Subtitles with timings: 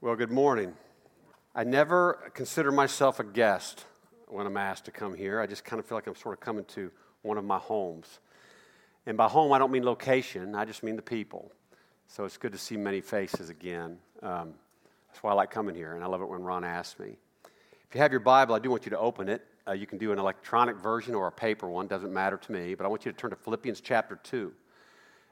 [0.00, 0.74] Well, good morning.
[1.56, 3.84] I never consider myself a guest
[4.28, 5.40] when I'm asked to come here.
[5.40, 8.20] I just kind of feel like I'm sort of coming to one of my homes.
[9.06, 11.50] And by home, I don't mean location, I just mean the people.
[12.06, 13.98] So it's good to see many faces again.
[14.22, 14.54] Um,
[15.08, 17.16] that's why I like coming here, and I love it when Ron asks me.
[17.88, 19.44] If you have your Bible, I do want you to open it.
[19.66, 22.76] Uh, you can do an electronic version or a paper one, doesn't matter to me,
[22.76, 24.52] but I want you to turn to Philippians chapter 2,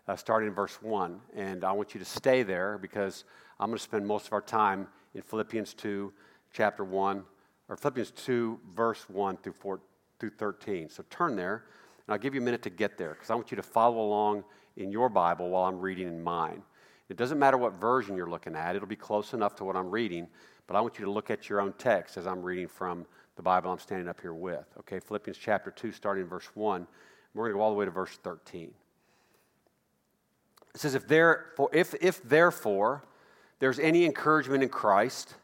[0.08, 1.20] uh, starting in verse 1.
[1.34, 3.24] And I want you to stay there because
[3.58, 6.12] I'm going to spend most of our time in Philippians 2,
[6.52, 7.22] chapter 1,
[7.68, 9.80] or Philippians 2, verse 1 through, 4,
[10.18, 10.88] through 13.
[10.88, 11.64] So turn there,
[12.06, 14.00] and I'll give you a minute to get there because I want you to follow
[14.00, 14.44] along
[14.76, 16.62] in your Bible while I'm reading in mine.
[17.08, 19.90] It doesn't matter what version you're looking at, it'll be close enough to what I'm
[19.90, 20.26] reading,
[20.66, 23.42] but I want you to look at your own text as I'm reading from the
[23.42, 24.66] Bible I'm standing up here with.
[24.80, 26.86] Okay, Philippians chapter 2, starting in verse 1.
[27.34, 28.72] We're going to go all the way to verse 13.
[30.76, 33.02] It says, If, therefore, if, if therefore,
[33.60, 35.34] there's any encouragement in Christ,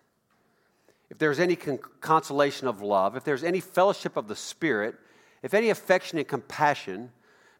[1.08, 4.94] if there's any con- consolation of love, if there's any fellowship of the Spirit,
[5.42, 7.12] if any affection and compassion,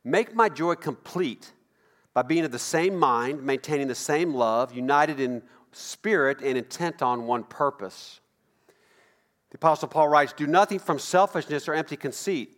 [0.04, 1.52] make my joy complete
[2.12, 5.40] by being of the same mind, maintaining the same love, united in
[5.72, 8.20] spirit and intent on one purpose.
[9.48, 12.54] The Apostle Paul writes Do nothing from selfishness or empty conceit,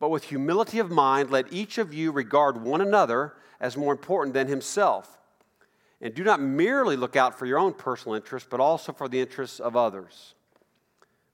[0.00, 4.34] but with humility of mind, let each of you regard one another as more important
[4.34, 5.18] than himself.
[6.00, 9.20] And do not merely look out for your own personal interests, but also for the
[9.20, 10.34] interests of others.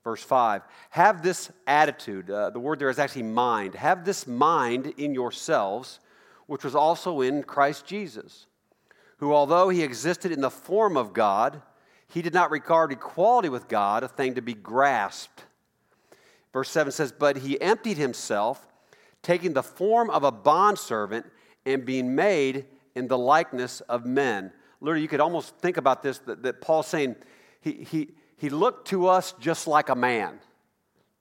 [0.02, 3.74] Verse 5 Have this attitude, uh, the word there is actually mind.
[3.74, 6.00] Have this mind in yourselves,
[6.46, 8.46] which was also in Christ Jesus,
[9.18, 11.60] who, although he existed in the form of God,
[12.06, 15.43] he did not regard equality with God a thing to be grasped.
[16.54, 18.66] Verse 7 says, But he emptied himself,
[19.22, 21.26] taking the form of a bondservant
[21.66, 24.52] and being made in the likeness of men.
[24.80, 27.16] Literally, you could almost think about this that, that Paul's saying
[27.60, 30.38] he, he, he looked to us just like a man.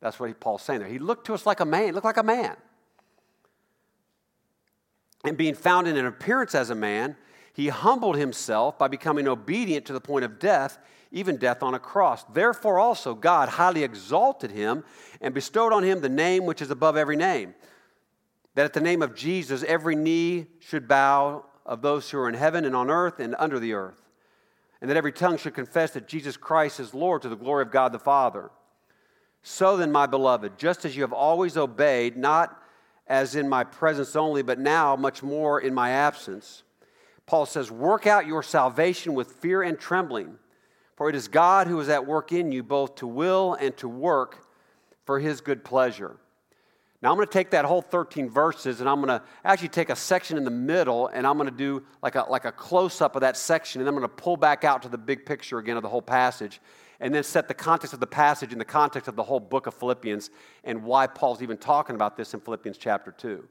[0.02, 0.90] That's what he, Paul's saying there.
[0.90, 2.56] He looked to us like a man, looked like a man.
[5.26, 7.16] And being found in an appearance as a man,
[7.54, 10.78] he humbled himself by becoming obedient to the point of death,
[11.14, 12.26] even death on a cross.
[12.26, 14.84] Therefore, also, God highly exalted him
[15.22, 17.54] and bestowed on him the name which is above every name,
[18.56, 22.36] that at the name of Jesus every knee should bow of those who are in
[22.36, 24.02] heaven and on earth and under the earth,
[24.82, 27.72] and that every tongue should confess that Jesus Christ is Lord to the glory of
[27.72, 28.50] God the Father.
[29.44, 32.60] So then, my beloved, just as you have always obeyed, not
[33.08, 36.64] as in my presence only, but now much more in my absence,
[37.26, 40.38] Paul says, Work out your salvation with fear and trembling,
[41.04, 43.90] for it is God who is at work in you both to will and to
[43.90, 44.48] work
[45.04, 46.16] for his good pleasure.
[47.02, 49.90] Now, I'm going to take that whole 13 verses and I'm going to actually take
[49.90, 53.02] a section in the middle and I'm going to do like a, like a close
[53.02, 55.58] up of that section and I'm going to pull back out to the big picture
[55.58, 56.62] again of the whole passage
[57.02, 59.68] and then set the context of the passage in the context of the whole book
[59.68, 60.30] of Philippians
[60.64, 63.44] and why Paul's even talking about this in Philippians chapter 2.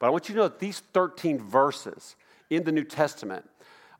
[0.00, 2.16] But I want you to know that these 13 verses
[2.50, 3.48] in the New Testament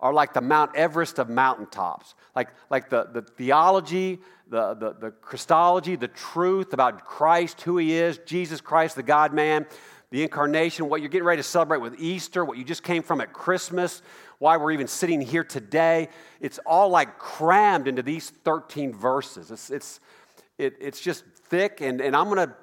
[0.00, 2.14] are like the Mount Everest of mountaintops.
[2.36, 7.94] Like, like the, the theology, the, the, the Christology, the truth about Christ, who he
[7.94, 9.66] is, Jesus Christ, the God man,
[10.10, 13.20] the incarnation, what you're getting ready to celebrate with Easter, what you just came from
[13.20, 14.02] at Christmas,
[14.38, 16.08] why we're even sitting here today.
[16.40, 19.50] It's all like crammed into these 13 verses.
[19.50, 20.00] It's, it's,
[20.56, 22.54] it, it's just thick, and, and I'm going to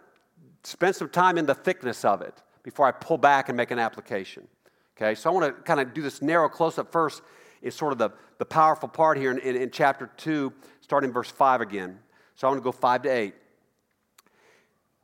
[0.64, 3.80] spend some time in the thickness of it before I pull back and make an
[3.80, 4.48] application.
[4.98, 7.22] Okay, so I want to kind of do this narrow close up first.
[7.62, 11.32] Is sort of the, the powerful part here in, in, in chapter 2, starting verse
[11.32, 11.98] 5 again.
[12.36, 13.34] So I want to go 5 to 8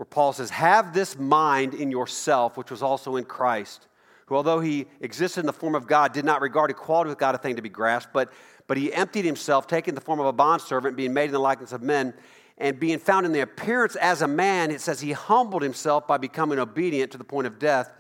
[0.01, 3.87] where Paul says, Have this mind in yourself, which was also in Christ,
[4.25, 7.35] who, although he existed in the form of God, did not regard equality with God
[7.35, 8.33] a thing to be grasped, but,
[8.65, 11.71] but he emptied himself, taking the form of a bondservant, being made in the likeness
[11.71, 12.15] of men,
[12.57, 16.17] and being found in the appearance as a man, it says he humbled himself by
[16.17, 17.91] becoming obedient to the point of death,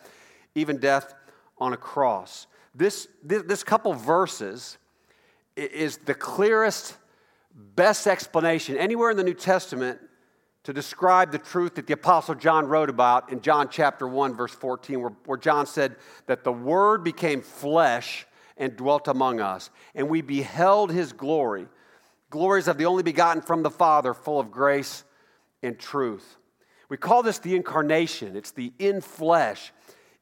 [0.55, 1.13] even death
[1.61, 2.47] on a cross.
[2.73, 4.77] This, this, this couple verses
[5.55, 6.97] is the clearest,
[7.53, 9.99] best explanation anywhere in the New Testament
[10.63, 14.53] to describe the truth that the Apostle John wrote about in John chapter 1, verse
[14.53, 18.25] 14, where, where John said that the Word became flesh
[18.57, 21.67] and dwelt among us, and we beheld his glory.
[22.29, 25.03] Glories of the only begotten from the Father, full of grace
[25.61, 26.37] and truth.
[26.89, 29.73] We call this the incarnation, it's the in flesh,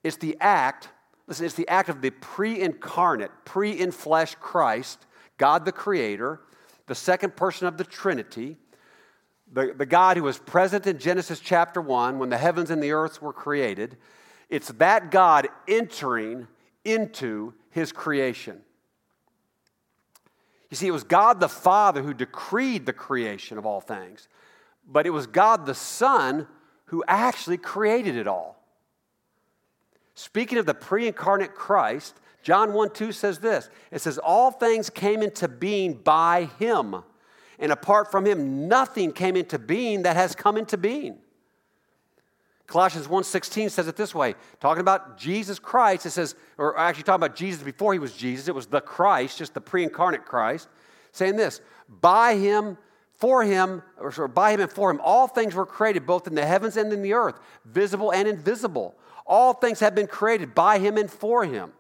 [0.03, 0.89] it's the act
[1.29, 5.05] Listen, it's the act of the pre incarnate, pre in flesh Christ,
[5.37, 6.41] God the Creator,
[6.87, 8.57] the second person of the Trinity,
[9.53, 12.91] the, the God who was present in Genesis chapter 1 when the heavens and the
[12.91, 13.95] earth were created.
[14.49, 16.47] It's that God entering
[16.83, 18.61] into his creation.
[20.71, 24.27] You see, it was God the Father who decreed the creation of all things,
[24.87, 26.47] but it was God the Son
[26.85, 28.58] who actually created it all.
[30.19, 34.89] Speaking of the pre incarnate Christ, John 1 2 says this it says, All things
[34.89, 37.03] came into being by him,
[37.57, 41.19] and apart from him, nothing came into being that has come into being.
[42.67, 47.23] Colossians 1:16 says it this way, talking about Jesus Christ, it says, or actually talking
[47.23, 50.67] about Jesus before he was Jesus, it was the Christ, just the pre-incarnate Christ,
[51.13, 52.77] saying this, by him,
[53.19, 56.45] for him, or by him and for him, all things were created, both in the
[56.45, 58.95] heavens and in the earth, visible and invisible.
[59.25, 61.73] All things have been created by him and for him.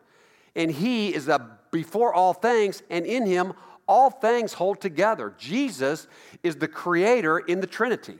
[0.55, 3.53] And he is the before all things, and in him
[3.87, 5.33] all things hold together.
[5.37, 6.07] Jesus
[6.43, 8.17] is the creator in the Trinity.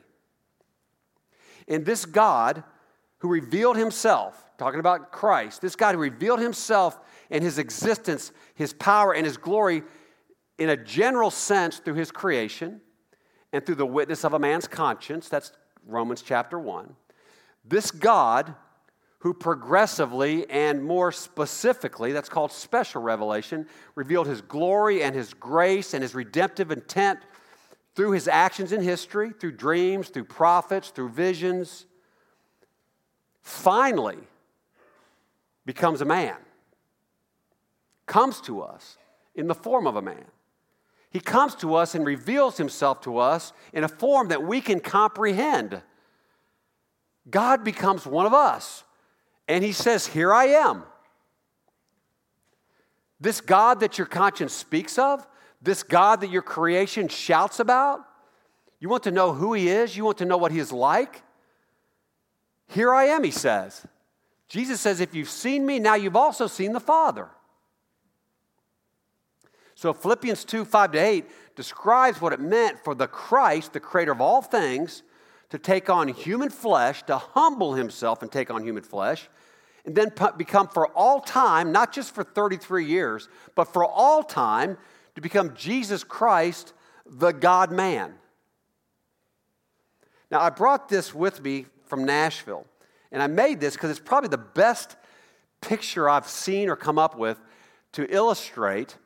[1.67, 2.63] And this God
[3.17, 6.97] who revealed himself, talking about Christ, this God who revealed himself
[7.29, 9.83] and his existence, his power, and his glory
[10.57, 12.81] in a general sense through his creation
[13.53, 15.29] and through the witness of a man's conscience.
[15.29, 15.51] That's
[15.85, 16.95] Romans chapter 1.
[17.65, 18.55] This God
[19.19, 25.93] who progressively and more specifically, that's called special revelation, revealed his glory and his grace
[25.93, 27.19] and his redemptive intent
[27.95, 31.85] through his actions in history, through dreams, through prophets, through visions,
[33.41, 34.19] finally
[35.65, 36.37] becomes a man,
[38.05, 38.97] comes to us
[39.35, 40.25] in the form of a man.
[41.11, 44.79] He comes to us and reveals himself to us in a form that we can
[44.79, 45.81] comprehend.
[47.29, 48.83] God becomes one of us,
[49.47, 50.83] and he says, Here I am.
[53.19, 55.27] This God that your conscience speaks of,
[55.61, 58.01] this God that your creation shouts about?
[58.79, 59.97] You want to know who He is?
[59.97, 61.21] You want to know what He is like?
[62.67, 63.85] Here I am, He says.
[64.47, 67.29] Jesus says, If you've seen me, now you've also seen the Father.
[69.79, 74.11] So Philippians 2 5 to 8 describes what it meant for the Christ, the creator
[74.11, 75.03] of all things,
[75.51, 79.29] to take on human flesh, to humble himself and take on human flesh,
[79.85, 84.77] and then become for all time, not just for 33 years, but for all time,
[85.15, 86.73] to become Jesus Christ,
[87.05, 88.15] the God man.
[90.29, 92.65] Now, I brought this with me from Nashville,
[93.13, 94.97] and I made this because it's probably the best
[95.61, 97.39] picture I've seen or come up with
[97.93, 98.97] to illustrate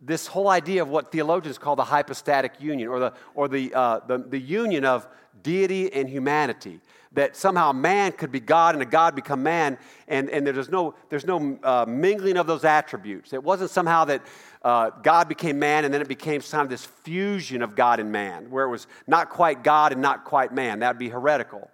[0.00, 4.00] this whole idea of what theologians call the hypostatic union or the, or the, uh,
[4.06, 5.08] the, the union of
[5.42, 6.80] deity and humanity
[7.12, 9.78] that somehow man could be God and a God become man,
[10.08, 13.32] and, and there's no, there's no uh, mingling of those attributes.
[13.32, 14.22] It wasn't somehow that
[14.62, 18.00] uh, God became man and then it became some kind of this fusion of God
[18.00, 20.80] and man, where it was not quite God and not quite man.
[20.80, 21.70] That would be heretical.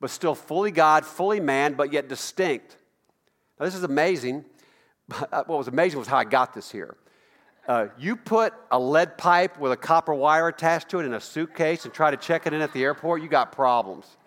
[0.00, 2.76] But still fully God, fully man, but yet distinct.
[3.58, 4.44] Now, this is amazing.
[5.30, 6.96] What was amazing was how I got this here.
[7.66, 11.20] Uh, you put a lead pipe with a copper wire attached to it in a
[11.20, 14.18] suitcase and try to check it in at the airport, you got problems.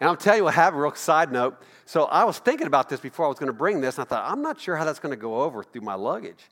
[0.00, 1.62] And I'll tell you what happened, real side note.
[1.86, 4.08] So I was thinking about this before I was going to bring this, and I
[4.08, 6.50] thought, I'm not sure how that's going to go over through my luggage.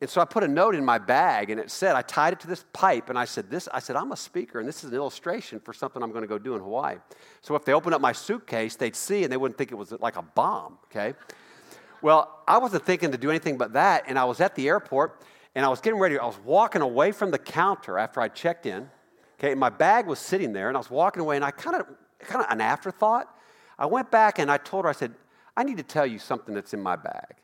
[0.00, 2.40] And so I put a note in my bag, and it said, I tied it
[2.40, 4.90] to this pipe, and I said, this, I said, I'm a speaker, and this is
[4.90, 6.96] an illustration for something I'm going to go do in Hawaii.
[7.40, 9.92] So if they opened up my suitcase, they'd see, and they wouldn't think it was
[9.92, 11.14] like a bomb, okay?
[12.02, 15.22] Well, I wasn't thinking to do anything but that, and I was at the airport,
[15.54, 16.18] and I was getting ready.
[16.18, 18.90] I was walking away from the counter after I checked in,
[19.38, 21.76] okay, and my bag was sitting there, and I was walking away, and I kind
[21.76, 21.86] of
[22.22, 23.28] kind of an afterthought.
[23.78, 25.14] I went back and I told her, I said,
[25.56, 27.34] I need to tell you something that's in my bag.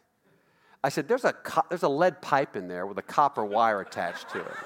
[0.83, 3.81] I said, there's a, co- there's a lead pipe in there with a copper wire
[3.81, 4.57] attached to it.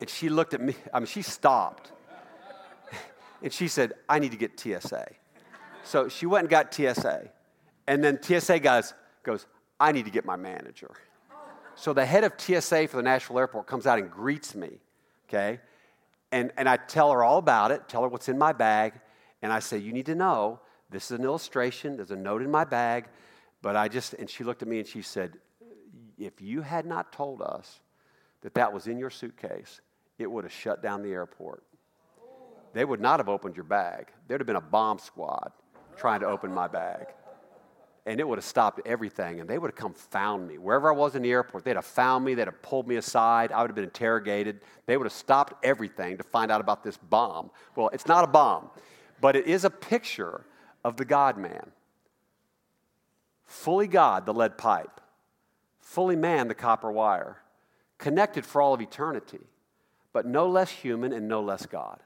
[0.00, 1.92] And she looked at me, I mean, she stopped.
[3.42, 5.06] And she said, I need to get TSA.
[5.82, 7.28] So she went and got TSA.
[7.86, 9.46] And then TSA guys goes,
[9.78, 10.90] I need to get my manager.
[11.74, 14.70] So the head of TSA for the Nashville Airport comes out and greets me,
[15.28, 15.60] okay?
[16.34, 18.94] and, and I tell her all about it, tell her what's in my bag,
[19.40, 20.58] and I say, You need to know
[20.90, 23.06] this is an illustration, there's a note in my bag,
[23.62, 25.38] but I just, and she looked at me and she said,
[26.18, 27.80] If you had not told us
[28.40, 29.80] that that was in your suitcase,
[30.18, 31.62] it would have shut down the airport.
[32.72, 34.08] They would not have opened your bag.
[34.26, 35.52] There'd have been a bomb squad
[35.96, 37.06] trying to open my bag
[38.06, 39.40] and it would have stopped everything.
[39.40, 40.58] And they would have come found me.
[40.58, 43.50] Wherever I was in the airport, they'd have found me, they'd have pulled me aside,
[43.50, 44.60] I would have been interrogated.
[44.86, 47.50] They would have stopped everything to find out about this bomb.
[47.76, 48.70] Well, it's not a bomb,
[49.20, 50.44] but it is a picture
[50.84, 51.70] of the God man.
[53.46, 55.00] Fully God, the lead pipe,
[55.80, 57.38] fully man, the copper wire,
[57.98, 59.46] connected for all of eternity,
[60.12, 62.00] but no less human and no less God.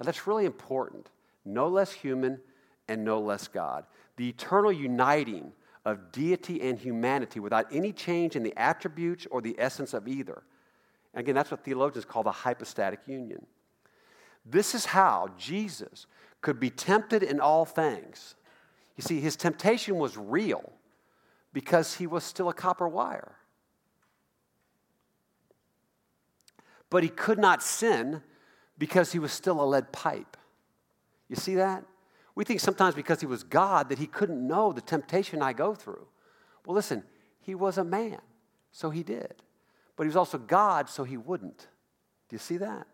[0.00, 1.10] Now, that's really important.
[1.44, 2.40] No less human
[2.92, 3.84] and no less God
[4.16, 5.52] the eternal uniting
[5.84, 10.42] of deity and humanity without any change in the attributes or the essence of either.
[11.14, 13.46] And again, that's what theologians call the hypostatic union.
[14.44, 16.06] This is how Jesus
[16.40, 18.34] could be tempted in all things.
[18.96, 20.72] You see, his temptation was real
[21.52, 23.32] because he was still a copper wire.
[26.90, 28.22] But he could not sin
[28.78, 30.36] because he was still a lead pipe.
[31.28, 31.84] You see that?
[32.34, 35.74] We think sometimes because he was God that he couldn't know the temptation I go
[35.74, 36.06] through.
[36.64, 37.02] Well, listen,
[37.40, 38.20] he was a man,
[38.70, 39.34] so he did.
[39.96, 41.66] But he was also God, so he wouldn't.
[42.28, 42.86] Do you see that?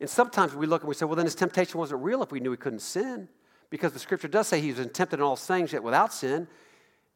[0.00, 2.40] And sometimes we look and we say, well, then his temptation wasn't real if we
[2.40, 3.28] knew he couldn't sin.
[3.70, 6.46] Because the scripture does say he was tempted in all things, yet without sin,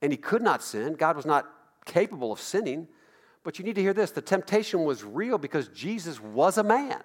[0.02, 0.94] and he could not sin.
[0.94, 1.46] God was not
[1.84, 2.88] capable of sinning.
[3.42, 7.02] But you need to hear this the temptation was real because Jesus was a man.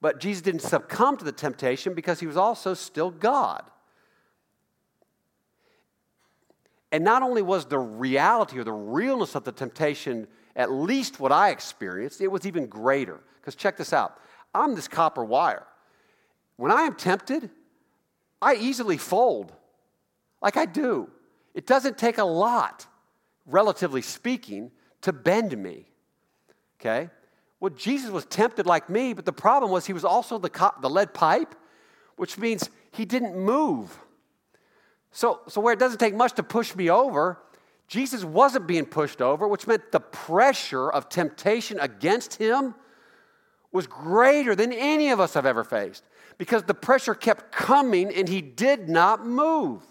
[0.00, 3.62] But Jesus didn't succumb to the temptation because he was also still God.
[6.90, 10.26] And not only was the reality or the realness of the temptation
[10.56, 13.20] at least what I experienced, it was even greater.
[13.40, 14.18] Because check this out
[14.54, 15.66] I'm this copper wire.
[16.56, 17.50] When I am tempted,
[18.42, 19.52] I easily fold,
[20.42, 21.10] like I do.
[21.54, 22.86] It doesn't take a lot,
[23.46, 24.70] relatively speaking,
[25.02, 25.86] to bend me.
[26.80, 27.10] Okay?
[27.60, 30.74] Well, Jesus was tempted like me, but the problem was he was also the, co-
[30.80, 31.54] the lead pipe,
[32.16, 33.98] which means he didn't move.
[35.10, 37.38] So, so, where it doesn't take much to push me over,
[37.88, 42.74] Jesus wasn't being pushed over, which meant the pressure of temptation against him
[43.72, 46.04] was greater than any of us have ever faced
[46.36, 49.82] because the pressure kept coming and he did not move.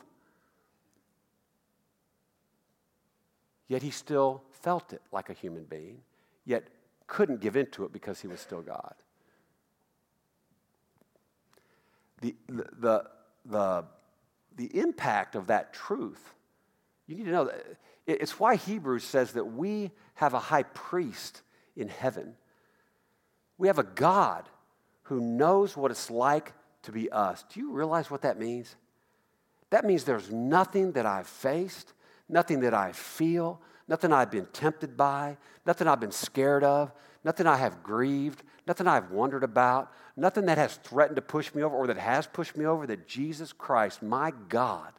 [3.67, 5.99] Yet he still felt it like a human being,
[6.45, 6.67] yet
[7.07, 8.93] couldn't give into it because he was still God.
[12.21, 13.03] The, the,
[13.45, 13.85] the,
[14.55, 16.33] the impact of that truth,
[17.07, 17.65] you need to know that
[18.05, 21.41] it's why Hebrews says that we have a high priest
[21.75, 22.35] in heaven.
[23.57, 24.49] We have a God
[25.03, 27.43] who knows what it's like to be us.
[27.53, 28.75] Do you realize what that means?
[29.69, 31.93] That means there's nothing that I've faced,
[32.29, 36.91] nothing that I feel, nothing I've been tempted by, nothing I've been scared of,
[37.23, 41.63] nothing I have grieved, nothing I've wondered about, nothing that has threatened to push me
[41.63, 44.91] over or that has pushed me over, that Jesus Christ, my God,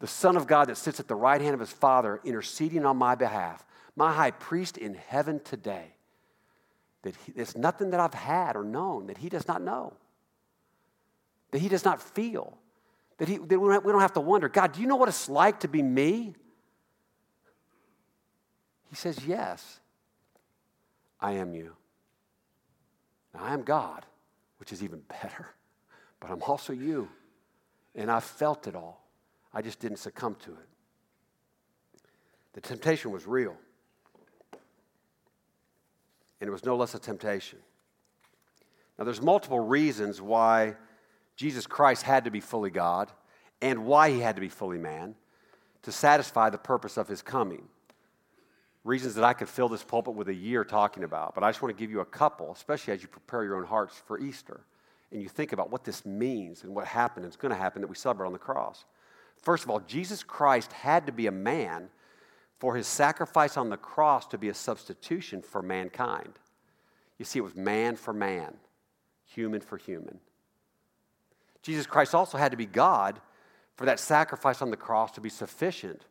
[0.00, 2.96] the Son of God that sits at the right hand of his Father, interceding on
[2.96, 5.94] my behalf, my high priest in heaven today,
[7.02, 9.92] that he, there's nothing that I've had or known that he does not know,
[11.50, 12.56] that he does not feel,
[13.18, 15.60] that, he, that we don't have to wonder, God, do you know what it's like
[15.60, 16.34] to be me?
[18.92, 19.80] He says, Yes,
[21.18, 21.72] I am you.
[23.32, 24.04] Now, I am God,
[24.58, 25.46] which is even better,
[26.20, 27.08] but I'm also you.
[27.94, 29.02] And I felt it all.
[29.54, 30.68] I just didn't succumb to it.
[32.52, 33.56] The temptation was real,
[36.38, 37.60] and it was no less a temptation.
[38.98, 40.76] Now, there's multiple reasons why
[41.34, 43.10] Jesus Christ had to be fully God
[43.62, 45.14] and why he had to be fully man
[45.80, 47.68] to satisfy the purpose of his coming
[48.84, 51.62] reasons that I could fill this pulpit with a year talking about, but I just
[51.62, 54.60] want to give you a couple, especially as you prepare your own hearts for Easter
[55.12, 57.82] and you think about what this means and what happened and it's going to happen
[57.82, 58.84] that we celebrate on the cross.
[59.36, 61.88] First of all, Jesus Christ had to be a man
[62.58, 66.38] for his sacrifice on the cross to be a substitution for mankind.
[67.18, 68.54] You see, it was man for man,
[69.24, 70.18] human for human.
[71.62, 73.20] Jesus Christ also had to be God
[73.76, 76.02] for that sacrifice on the cross to be sufficient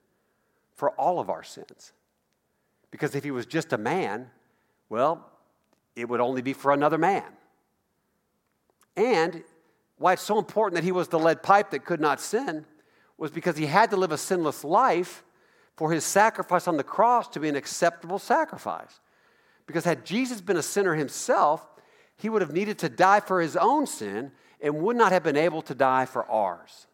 [0.74, 1.94] for all of our sins.
[2.92, 4.30] Because if he was just a man,
[4.90, 5.26] well,
[5.96, 7.24] it would only be for another man.
[8.96, 9.44] And
[9.98, 12.66] why it's so important that he was the lead pipe that could not sin
[13.18, 15.24] was because he had to live a sinless life
[15.78, 19.00] for his sacrifice on the cross to be an acceptable sacrifice.
[19.66, 21.66] Because had Jesus been a sinner himself,
[22.18, 25.38] he would have needed to die for his own sin and would not have been
[25.38, 26.88] able to die for ours.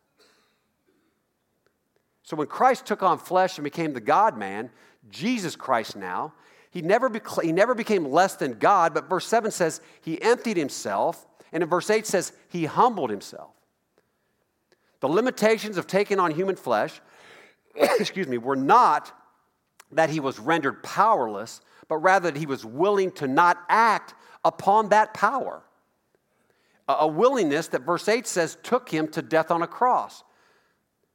[2.24, 4.70] So when Christ took on flesh and became the God man,
[5.10, 6.34] Jesus Christ now.
[6.70, 7.10] He never,
[7.42, 11.70] he never became less than God, but verse 7 says he emptied himself, and in
[11.70, 13.52] verse 8 says he humbled himself.
[15.00, 17.00] The limitations of taking on human flesh,
[17.76, 19.12] excuse me, were not
[19.92, 24.90] that he was rendered powerless, but rather that he was willing to not act upon
[24.90, 25.64] that power.
[26.88, 30.24] A willingness that verse 8 says took him to death on a cross.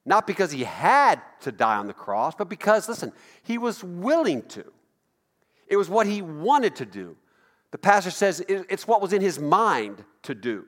[0.05, 4.43] Not because he had to die on the cross, but because, listen, he was willing
[4.49, 4.65] to.
[5.69, 7.17] It was what he wanted to do.
[7.71, 10.67] The pastor says it's what was in his mind to do,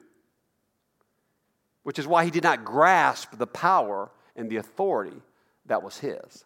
[1.83, 5.21] which is why he did not grasp the power and the authority
[5.67, 6.45] that was his.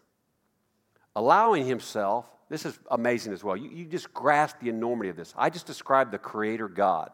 [1.14, 3.57] Allowing himself, this is amazing as well.
[3.57, 5.35] You, you just grasp the enormity of this.
[5.37, 7.11] I just described the Creator God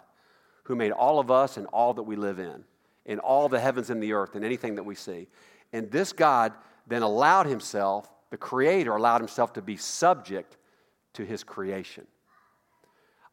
[0.64, 2.64] who made all of us and all that we live in,
[3.06, 5.26] and all the heavens and the earth and anything that we see.
[5.74, 6.52] And this God
[6.86, 10.56] then allowed himself, the Creator allowed himself to be subject
[11.14, 12.06] to his creation.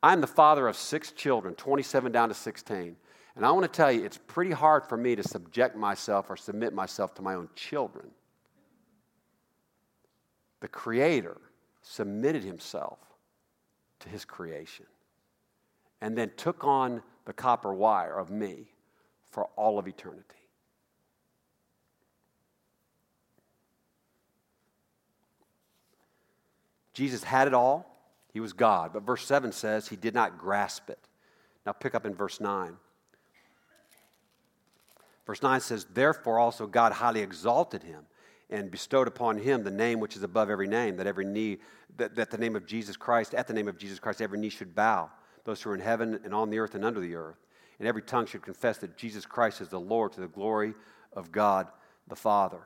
[0.01, 2.95] I'm the father of six children, 27 down to 16.
[3.35, 6.35] And I want to tell you, it's pretty hard for me to subject myself or
[6.35, 8.09] submit myself to my own children.
[10.61, 11.37] The Creator
[11.83, 12.97] submitted himself
[13.99, 14.87] to his creation
[16.01, 18.71] and then took on the copper wire of me
[19.29, 20.40] for all of eternity.
[26.93, 27.87] Jesus had it all.
[28.33, 28.91] He was God.
[28.93, 30.99] But verse 7 says he did not grasp it.
[31.65, 32.75] Now pick up in verse 9.
[35.25, 38.05] Verse 9 says, Therefore also God highly exalted him
[38.49, 41.57] and bestowed upon him the name which is above every name, that every knee,
[41.97, 44.49] that, that the name of Jesus Christ, at the name of Jesus Christ, every knee
[44.49, 45.09] should bow,
[45.45, 47.37] those who are in heaven and on the earth and under the earth.
[47.79, 50.73] And every tongue should confess that Jesus Christ is the Lord to the glory
[51.13, 51.67] of God
[52.07, 52.61] the Father.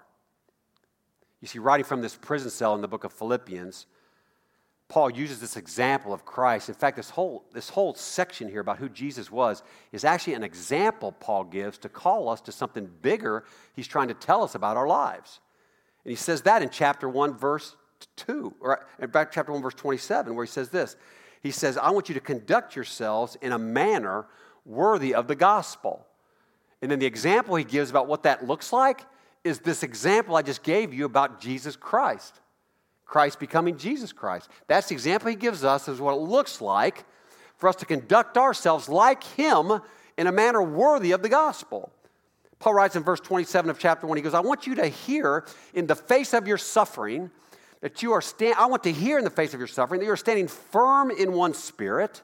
[1.41, 3.85] You see, writing from this prison cell in the book of Philippians,
[4.87, 6.69] Paul uses this example of Christ.
[6.69, 10.43] In fact, this whole, this whole section here about who Jesus was is actually an
[10.43, 14.77] example Paul gives to call us to something bigger he's trying to tell us about
[14.77, 15.39] our lives.
[16.03, 17.75] And he says that in chapter 1, verse
[18.17, 20.95] 2, or in back chapter 1, verse 27, where he says this.
[21.41, 24.27] He says, I want you to conduct yourselves in a manner
[24.65, 26.05] worthy of the gospel.
[26.81, 29.01] And then the example he gives about what that looks like
[29.43, 32.39] is this example I just gave you about Jesus Christ.
[33.05, 34.49] Christ becoming Jesus Christ.
[34.67, 37.05] That's the example he gives us as what it looks like
[37.57, 39.79] for us to conduct ourselves like him
[40.17, 41.91] in a manner worthy of the gospel.
[42.59, 45.45] Paul writes in verse 27 of chapter 1, he goes, I want you to hear
[45.73, 47.29] in the face of your suffering
[47.81, 50.05] that you are stand I want to hear in the face of your suffering that
[50.05, 52.23] you are standing firm in one spirit,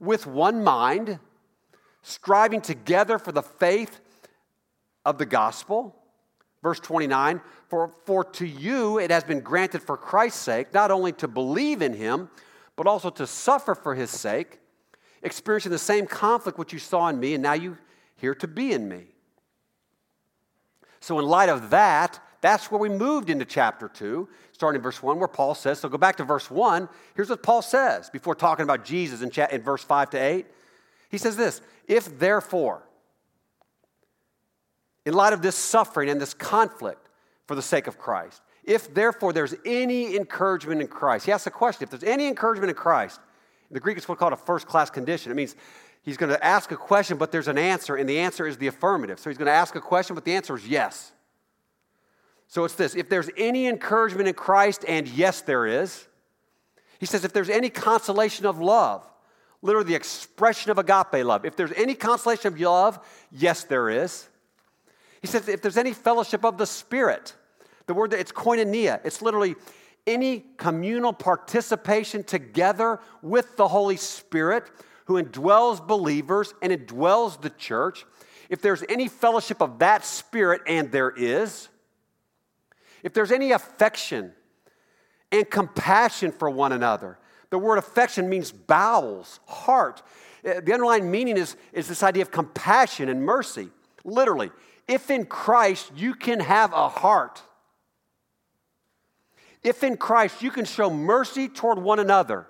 [0.00, 1.18] with one mind,
[2.02, 4.00] striving together for the faith
[5.04, 5.94] of the gospel.
[6.62, 11.12] Verse 29 for, for to you it has been granted for Christ's sake, not only
[11.12, 12.30] to believe in him,
[12.76, 14.58] but also to suffer for his sake,
[15.22, 17.76] experiencing the same conflict which you saw in me, and now you
[18.16, 19.04] here to be in me.
[21.00, 25.02] So, in light of that, that's where we moved into chapter 2, starting in verse
[25.02, 26.88] 1, where Paul says, so go back to verse 1.
[27.14, 30.46] Here's what Paul says before talking about Jesus in, verse 5 to 8.
[31.10, 32.82] He says this If therefore,
[35.08, 37.08] in light of this suffering and this conflict
[37.46, 38.42] for the sake of Christ.
[38.62, 41.84] If therefore there's any encouragement in Christ, he asks a question.
[41.84, 43.18] If there's any encouragement in Christ,
[43.70, 45.32] the Greek it's what's called a first class condition.
[45.32, 45.56] It means
[46.02, 48.66] he's going to ask a question, but there's an answer, and the answer is the
[48.66, 49.18] affirmative.
[49.18, 51.10] So he's going to ask a question, but the answer is yes.
[52.46, 56.06] So it's this if there's any encouragement in Christ, and yes, there is,
[57.00, 59.10] he says, if there's any consolation of love,
[59.62, 62.98] literally the expression of agape love, if there's any consolation of love,
[63.32, 64.28] yes, there is.
[65.20, 67.34] He says, if there's any fellowship of the Spirit,
[67.86, 69.56] the word that it's koinonia, it's literally
[70.06, 74.70] any communal participation together with the Holy Spirit
[75.06, 78.04] who indwells believers and indwells the church.
[78.48, 81.68] If there's any fellowship of that Spirit, and there is,
[83.02, 84.32] if there's any affection
[85.30, 87.18] and compassion for one another,
[87.50, 90.02] the word affection means bowels, heart.
[90.44, 93.70] Uh, the underlying meaning is, is this idea of compassion and mercy.
[94.04, 94.50] Literally,
[94.88, 97.42] if in Christ you can have a heart,
[99.62, 102.46] if in Christ you can show mercy toward one another,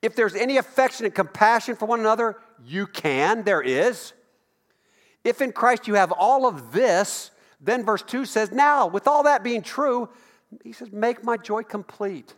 [0.00, 4.14] if there's any affection and compassion for one another, you can, there is.
[5.22, 9.22] If in Christ you have all of this, then verse 2 says, Now, with all
[9.24, 10.08] that being true,
[10.64, 12.34] he says, Make my joy complete.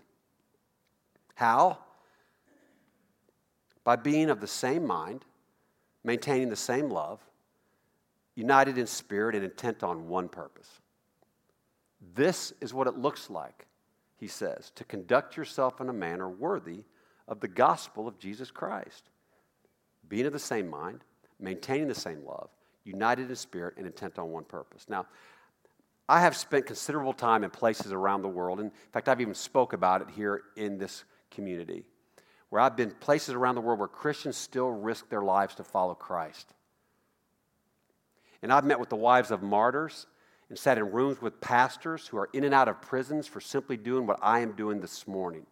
[1.34, 1.78] How?
[3.84, 5.24] By being of the same mind,
[6.02, 7.20] maintaining the same love
[8.34, 10.68] united in spirit and intent on one purpose.
[12.14, 13.66] This is what it looks like,
[14.16, 16.84] he says, to conduct yourself in a manner worthy
[17.28, 19.04] of the gospel of Jesus Christ.
[20.08, 21.00] Being of the same mind,
[21.40, 22.50] maintaining the same love,
[22.84, 24.86] united in spirit and intent on one purpose.
[24.88, 25.06] Now,
[26.08, 28.60] I have spent considerable time in places around the world.
[28.60, 31.84] And in fact, I've even spoke about it here in this community,
[32.50, 35.94] where I've been places around the world where Christians still risk their lives to follow
[35.94, 36.52] Christ.
[38.44, 40.06] And I've met with the wives of martyrs
[40.50, 43.78] and sat in rooms with pastors who are in and out of prisons for simply
[43.78, 45.46] doing what I am doing this morning.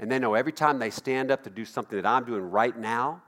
[0.00, 2.76] And they know every time they stand up to do something that I'm doing right
[2.76, 3.22] now,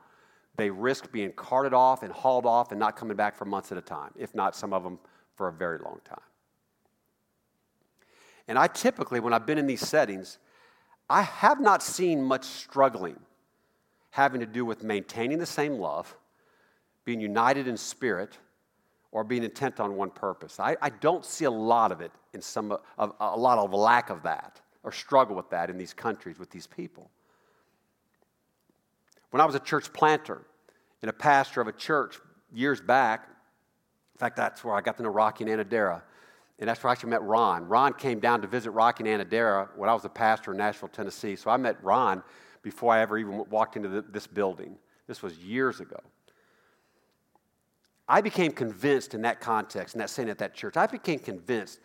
[0.57, 3.79] they risk being carted off and hauled off and not coming back for months at
[3.79, 4.99] a time, if not some of them
[5.37, 6.19] for a very long time.
[8.49, 10.39] And I typically, when I've been in these settings,
[11.09, 13.21] I have not seen much struggling
[14.11, 16.17] having to do with maintaining the same love,
[17.05, 18.39] being united in spirit,
[19.13, 20.61] or being intent on one purpose.
[20.61, 24.11] I, I don't see a lot of it in some, of, a lot of lack
[24.11, 27.11] of that or struggle with that in these countries with these people.
[29.31, 30.43] When I was a church planter
[31.03, 32.19] and a pastor of a church
[32.53, 33.29] years back,
[34.15, 36.03] in fact, that's where I got to know Rocky and Anadera.
[36.59, 37.69] And that's where I actually met Ron.
[37.69, 40.89] Ron came down to visit Rocky and Anadera when I was a pastor in Nashville,
[40.89, 41.37] Tennessee.
[41.37, 42.23] So I met Ron
[42.63, 44.77] before I ever even walked into the, this building.
[45.07, 46.01] This was years ago.
[48.09, 51.81] I became convinced in that context, in that saying at that church, I became convinced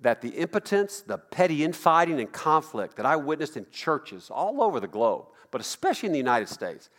[0.00, 4.80] that the impotence, the petty infighting and conflict that I witnessed in churches all over
[4.80, 6.90] the globe, but especially in the United States,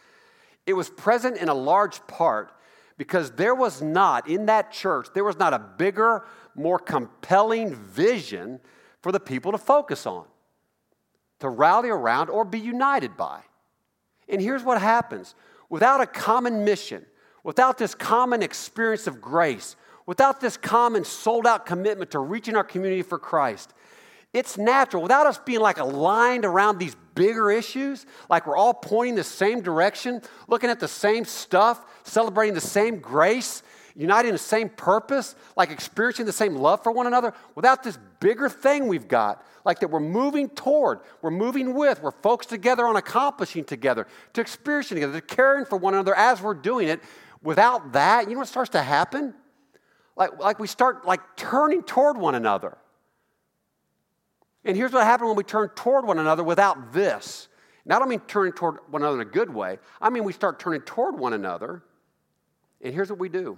[0.65, 2.51] it was present in a large part
[2.97, 8.59] because there was not, in that church, there was not a bigger, more compelling vision
[9.01, 10.25] for the people to focus on,
[11.39, 13.41] to rally around, or be united by.
[14.27, 15.35] And here's what happens
[15.69, 17.05] without a common mission,
[17.47, 22.63] without this common experience of grace, without this common sold out commitment to reaching our
[22.63, 23.73] community for Christ,
[24.33, 29.15] it's natural, without us being like aligned around these bigger issues, like we're all pointing
[29.15, 33.63] the same direction, looking at the same stuff, celebrating the same grace,
[33.95, 38.49] uniting the same purpose, like experiencing the same love for one another, without this bigger
[38.49, 42.97] thing we've got, like that we're moving toward, we're moving with, we're folks together on
[42.97, 47.01] accomplishing together, to experiencing together, to caring for one another as we're doing it.
[47.47, 49.33] Without that, you know what starts to happen?
[50.17, 52.77] Like, like we start like turning toward one another.
[54.65, 57.47] And here's what happens when we turn toward one another without this.
[57.85, 59.79] And I don't mean turning toward one another in a good way.
[60.01, 61.83] I mean we start turning toward one another.
[62.81, 63.57] And here's what we do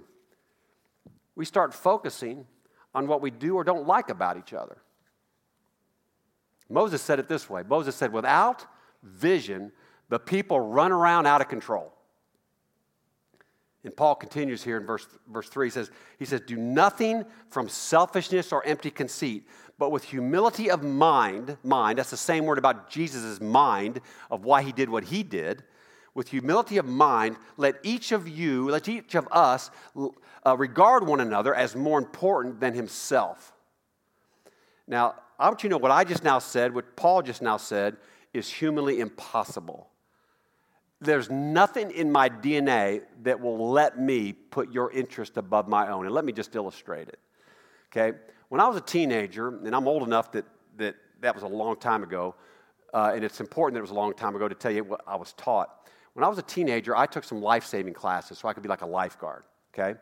[1.34, 2.46] we start focusing
[2.94, 4.78] on what we do or don't like about each other.
[6.68, 8.64] Moses said it this way Moses said, without
[9.02, 9.72] vision,
[10.10, 11.92] the people run around out of control.
[13.84, 15.66] And Paul continues here in verse, verse 3.
[15.66, 19.46] He says, he says, Do nothing from selfishness or empty conceit,
[19.78, 24.62] but with humility of mind, mind, that's the same word about Jesus' mind of why
[24.62, 25.64] he did what he did.
[26.12, 29.70] With humility of mind, let each of you, let each of us
[30.44, 33.54] uh, regard one another as more important than himself.
[34.86, 37.56] Now, I want you to know what I just now said, what Paul just now
[37.56, 37.96] said,
[38.34, 39.88] is humanly impossible.
[41.00, 46.04] There's nothing in my DNA that will let me put your interest above my own.
[46.04, 47.18] And let me just illustrate it.
[47.90, 48.18] Okay?
[48.50, 50.44] When I was a teenager, and I'm old enough that
[50.76, 52.34] that, that was a long time ago,
[52.92, 55.02] uh, and it's important that it was a long time ago to tell you what
[55.06, 55.88] I was taught.
[56.14, 58.68] When I was a teenager, I took some life saving classes so I could be
[58.68, 59.44] like a lifeguard.
[59.72, 59.98] Okay?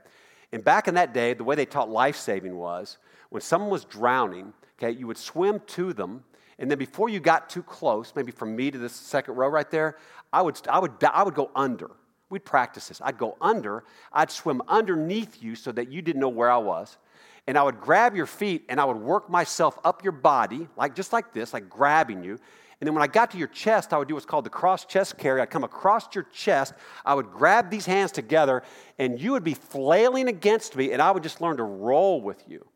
[0.52, 3.84] And back in that day, the way they taught life saving was when someone was
[3.84, 6.24] drowning, okay, you would swim to them
[6.58, 9.70] and then before you got too close, maybe from me to this second row right
[9.70, 9.96] there,
[10.32, 11.90] I would, I would, I would go under.
[12.30, 13.00] We'd practice this.
[13.02, 16.98] I'd go under, I'd swim underneath you so that you didn't know where I was.
[17.46, 20.94] And I would grab your feet and I would work myself up your body, like
[20.94, 22.38] just like this, like grabbing you.
[22.80, 24.84] And then when I got to your chest, I would do what's called the cross
[24.84, 25.40] chest carry.
[25.40, 28.62] I'd come across your chest, I would grab these hands together,
[28.98, 32.44] and you would be flailing against me, and I would just learn to roll with
[32.46, 32.66] you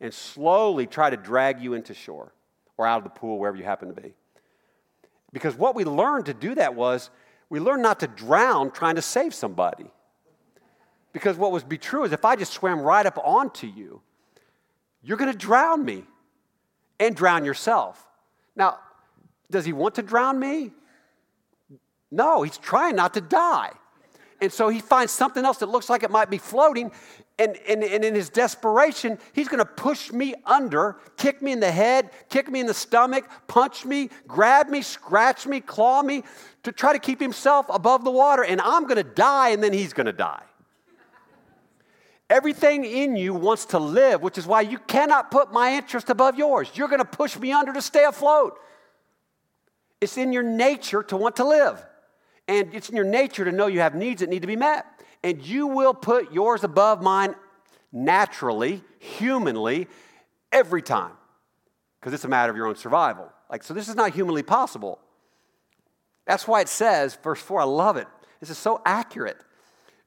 [0.00, 2.32] and slowly try to drag you into shore
[2.76, 4.14] or out of the pool, wherever you happen to be.
[5.34, 7.10] Because what we learned to do that was
[7.50, 9.90] we learned not to drown trying to save somebody.
[11.12, 14.00] Because what would be true is if I just swam right up onto you,
[15.02, 16.04] you're going to drown me
[17.00, 18.08] and drown yourself.
[18.54, 18.78] Now,
[19.50, 20.70] does he want to drown me?
[22.12, 23.72] No, he's trying not to die.
[24.40, 26.92] And so he finds something else that looks like it might be floating,
[27.38, 31.58] and, and, and in his desperation, he's going to push me under, kick me in
[31.58, 36.22] the head, kick me in the stomach, punch me, grab me, scratch me, claw me
[36.62, 38.44] to try to keep himself above the water.
[38.44, 40.42] And I'm going to die, and then he's going to die.
[42.30, 46.38] Everything in you wants to live, which is why you cannot put my interest above
[46.38, 46.70] yours.
[46.74, 48.58] You're going to push me under to stay afloat.
[50.00, 51.84] It's in your nature to want to live,
[52.46, 54.86] and it's in your nature to know you have needs that need to be met
[55.24, 57.34] and you will put yours above mine
[57.90, 59.88] naturally, humanly,
[60.52, 61.12] every time,
[61.98, 63.32] because it's a matter of your own survival.
[63.50, 65.00] Like, so this is not humanly possible.
[66.26, 68.06] That's why it says, verse 4, I love it.
[68.40, 69.38] This is so accurate.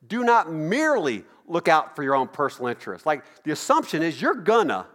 [0.07, 3.07] Do not merely look out for your own personal interest.
[3.07, 4.85] Like, the assumption is you're gonna.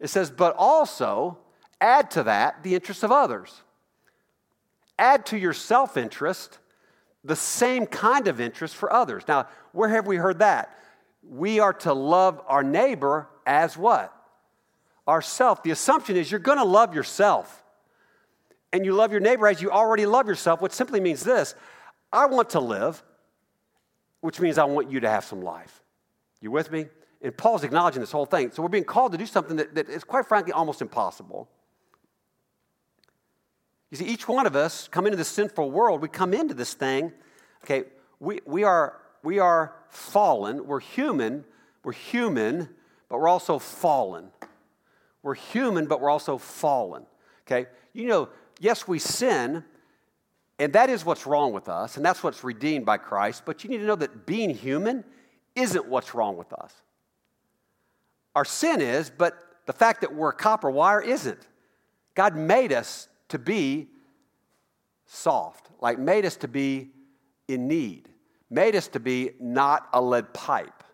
[0.00, 1.38] It says, but also
[1.80, 3.62] add to that the interest of others.
[4.98, 6.58] Add to your self interest
[7.24, 9.24] the same kind of interest for others.
[9.26, 10.78] Now, where have we heard that?
[11.28, 14.14] we are to love our neighbor as what?
[15.06, 15.62] Ourself.
[15.62, 17.62] The assumption is you're going to love yourself.
[18.72, 21.54] And you love your neighbor as you already love yourself, which simply means this
[22.12, 23.02] I want to live,
[24.20, 25.82] which means I want you to have some life.
[26.40, 26.86] You with me?
[27.20, 28.50] And Paul's acknowledging this whole thing.
[28.52, 31.48] So we're being called to do something that, that is, quite frankly, almost impossible.
[33.90, 36.74] You see, each one of us come into this sinful world, we come into this
[36.74, 37.12] thing,
[37.64, 37.84] okay,
[38.20, 41.44] we, we, are, we are fallen, we're human,
[41.82, 42.68] we're human,
[43.08, 44.28] but we're also fallen.
[45.22, 47.06] We're human, but we're also fallen.
[47.46, 47.68] Okay?
[47.92, 48.28] You know,
[48.60, 49.64] yes, we sin,
[50.58, 53.70] and that is what's wrong with us, and that's what's redeemed by Christ, but you
[53.70, 55.04] need to know that being human
[55.54, 56.72] isn't what's wrong with us.
[58.36, 61.40] Our sin is, but the fact that we're copper wire isn't.
[62.14, 63.88] God made us to be
[65.06, 66.90] soft, like made us to be
[67.46, 68.08] in need,
[68.50, 70.84] made us to be not a lead pipe.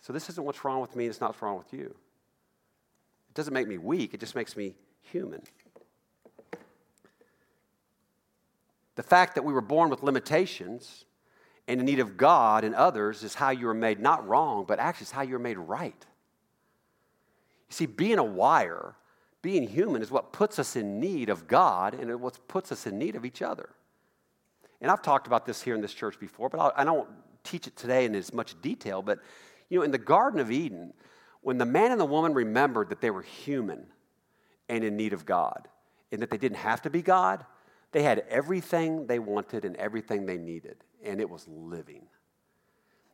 [0.00, 1.86] So this isn't what's wrong with me, it's not what's wrong with you.
[1.86, 5.42] It doesn't make me weak, it just makes me human.
[8.96, 11.04] The fact that we were born with limitations
[11.68, 14.78] and in need of God and others is how you were made not wrong, but
[14.78, 16.06] actually it's how you were made right.
[17.68, 18.96] You see, being a wire,
[19.42, 22.98] being human, is what puts us in need of God and what puts us in
[22.98, 23.70] need of each other.
[24.80, 27.08] And I've talked about this here in this church before, but I don't
[27.44, 29.02] teach it today in as much detail.
[29.02, 29.20] But,
[29.68, 30.92] you know, in the Garden of Eden,
[31.42, 33.86] when the man and the woman remembered that they were human
[34.68, 35.68] and in need of God,
[36.12, 37.44] and that they didn't have to be God,
[37.92, 42.06] they had everything they wanted and everything they needed, and it was living.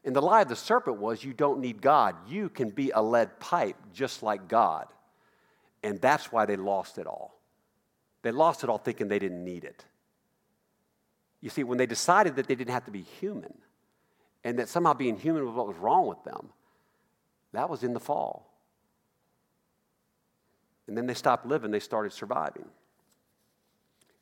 [0.05, 2.15] And the lie of the serpent was you don't need God.
[2.29, 4.87] You can be a lead pipe just like God.
[5.83, 7.41] And that's why they lost it all.
[8.23, 9.85] They lost it all thinking they didn't need it.
[11.41, 13.55] You see, when they decided that they didn't have to be human
[14.43, 16.51] and that somehow being human was what was wrong with them,
[17.53, 18.53] that was in the fall.
[20.89, 22.67] And then they stopped living, they started surviving.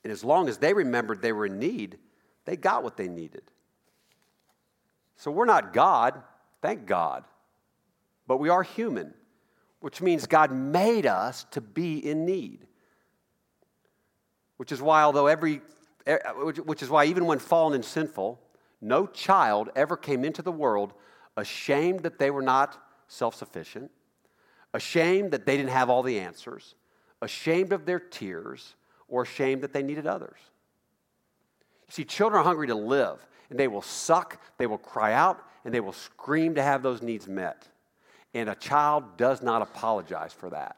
[0.03, 1.99] And as long as they remembered they were in need,
[2.45, 3.43] they got what they needed.
[5.17, 6.21] So we're not God,
[6.61, 7.25] thank God,
[8.27, 9.15] but we are human,
[9.85, 12.67] which means God made us to be in need.
[14.57, 15.61] Which is why, although every
[16.65, 18.41] which is why even when fallen and sinful,
[18.81, 20.95] no child ever came into the world
[21.37, 23.91] ashamed that they were not self sufficient,
[24.73, 26.77] ashamed that they didn't have all the answers,
[27.21, 30.39] ashamed of their tears, or ashamed that they needed others.
[31.89, 33.19] You see, children are hungry to live,
[33.51, 37.03] and they will suck, they will cry out, and they will scream to have those
[37.03, 37.69] needs met.
[38.35, 40.77] And a child does not apologize for that.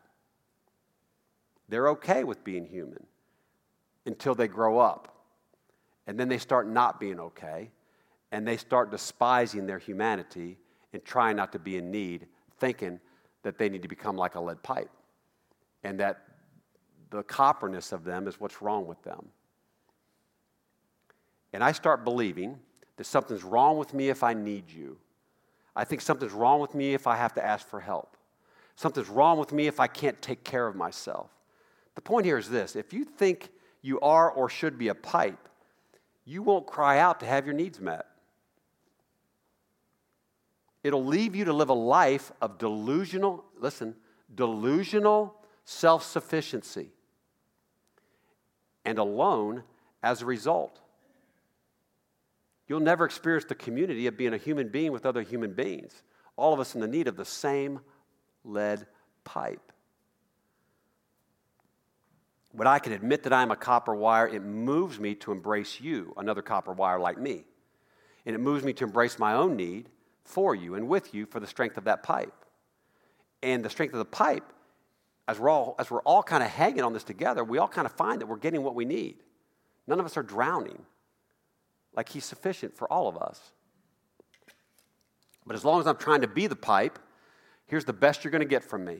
[1.68, 3.06] They're okay with being human
[4.04, 5.16] until they grow up
[6.06, 7.70] and then they start not being okay,
[8.30, 10.58] and they start despising their humanity
[10.92, 12.26] and trying not to be in need,
[12.58, 13.00] thinking
[13.42, 14.90] that they need to become like a lead pipe,
[15.82, 16.22] and that
[17.10, 19.26] the copperness of them is what's wrong with them.
[21.52, 22.58] And I start believing
[22.96, 24.98] that something's wrong with me if I need you.
[25.76, 28.16] I think something's wrong with me if I have to ask for help.
[28.74, 31.30] Something's wrong with me if I can't take care of myself.
[31.94, 33.50] The point here is this if you think
[33.82, 35.48] you are or should be a pipe,
[36.24, 38.06] you won't cry out to have your needs met.
[40.82, 43.96] It'll leave you to live a life of delusional, listen,
[44.34, 45.34] delusional
[45.64, 46.90] self sufficiency
[48.84, 49.64] and alone
[50.02, 50.80] as a result.
[52.68, 56.02] You'll never experience the community of being a human being with other human beings,
[56.36, 57.80] all of us in the need of the same
[58.44, 58.86] lead
[59.24, 59.72] pipe.
[62.52, 66.14] When I can admit that I'm a copper wire, it moves me to embrace you,
[66.16, 67.44] another copper wire like me.
[68.24, 69.90] And it moves me to embrace my own need
[70.24, 72.32] for you and with you for the strength of that pipe.
[73.42, 74.52] And the strength of the pipe,
[75.28, 77.86] as we're all, as we're all kind of hanging on this together, we all kind
[77.86, 79.22] of find that we're getting what we need.
[79.86, 80.82] None of us are drowning.
[81.96, 83.40] Like He's sufficient for all of us.
[85.46, 86.98] But as long as I'm trying to be the pipe,
[87.66, 88.98] here's the best you're going to get from me.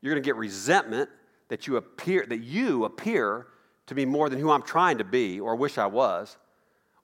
[0.00, 1.10] You're going to get resentment
[1.48, 3.48] that you appear that you appear
[3.86, 6.36] to be more than who I'm trying to be or wish I was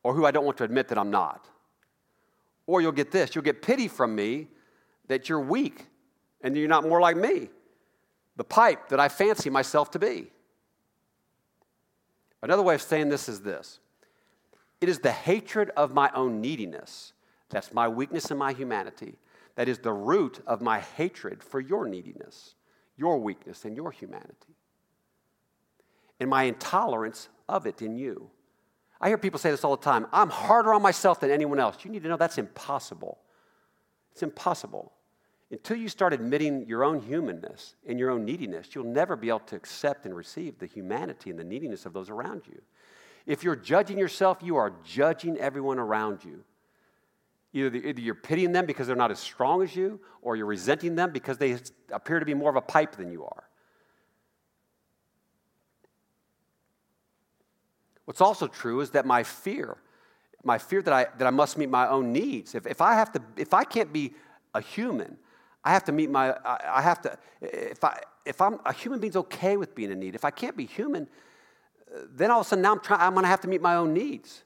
[0.03, 1.49] or who I don't want to admit that I'm not.
[2.66, 4.46] Or you'll get this, you'll get pity from me
[5.09, 5.87] that you're weak
[6.42, 7.49] and you're not more like me.
[8.37, 10.31] The pipe that I fancy myself to be.
[12.42, 13.81] Another way of saying this is this
[14.80, 17.12] it is the hatred of my own neediness,
[17.48, 19.18] that's my weakness and my humanity,
[19.54, 22.54] that is the root of my hatred for your neediness
[22.96, 24.56] your weakness and your humanity,
[26.18, 28.30] and my intolerance of it in you.
[29.00, 31.84] I hear people say this all the time I'm harder on myself than anyone else.
[31.84, 33.18] You need to know that's impossible.
[34.12, 34.92] It's impossible.
[35.50, 39.40] Until you start admitting your own humanness and your own neediness, you'll never be able
[39.40, 42.60] to accept and receive the humanity and the neediness of those around you.
[43.26, 46.44] If you're judging yourself, you are judging everyone around you.
[47.52, 50.94] Either, either you're pitying them because they're not as strong as you, or you're resenting
[50.94, 51.56] them because they
[51.90, 53.44] appear to be more of a pipe than you are.
[58.04, 59.76] What's also true is that my fear,
[60.44, 63.10] my fear that I, that I must meet my own needs, if, if I have
[63.12, 64.14] to, if I can't be
[64.54, 65.16] a human,
[65.64, 69.00] I have to meet my, I, I have to, if, I, if I'm, a human
[69.00, 70.14] being's okay with being in need.
[70.14, 71.08] If I can't be human,
[72.11, 73.76] then all of a sudden now I'm, trying, I'm going to have to meet my
[73.76, 74.42] own needs.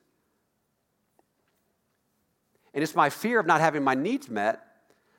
[2.72, 4.64] And it's my fear of not having my needs met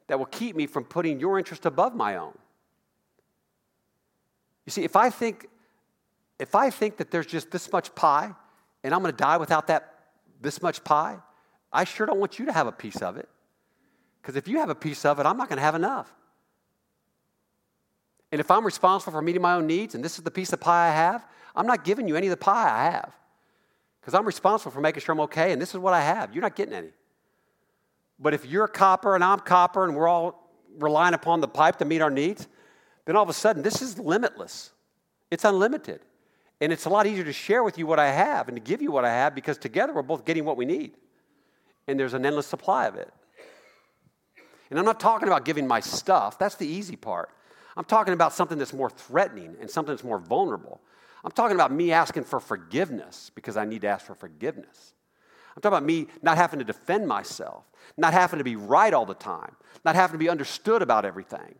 [0.07, 2.37] that will keep me from putting your interest above my own.
[4.65, 5.47] You see, if I think
[6.39, 8.33] if I think that there's just this much pie
[8.83, 9.93] and I'm going to die without that
[10.41, 11.17] this much pie,
[11.71, 13.29] I sure don't want you to have a piece of it.
[14.21, 16.11] Because if you have a piece of it, I'm not going to have enough.
[18.31, 20.59] And if I'm responsible for meeting my own needs and this is the piece of
[20.59, 23.13] pie I have, I'm not giving you any of the pie I have.
[23.99, 26.33] Because I'm responsible for making sure I'm okay and this is what I have.
[26.33, 26.91] You're not getting any.
[28.19, 31.85] But if you're copper and I'm copper and we're all relying upon the pipe to
[31.85, 32.47] meet our needs,
[33.05, 34.71] then all of a sudden this is limitless.
[35.29, 36.01] It's unlimited.
[36.61, 38.81] And it's a lot easier to share with you what I have and to give
[38.81, 40.93] you what I have because together we're both getting what we need.
[41.87, 43.11] And there's an endless supply of it.
[44.69, 47.29] And I'm not talking about giving my stuff, that's the easy part.
[47.77, 50.81] I'm talking about something that's more threatening and something that's more vulnerable.
[51.23, 54.93] I'm talking about me asking for forgiveness because I need to ask for forgiveness.
[55.55, 57.65] I'm talking about me not having to defend myself,
[57.97, 59.55] not having to be right all the time,
[59.85, 61.55] not having to be understood about everything.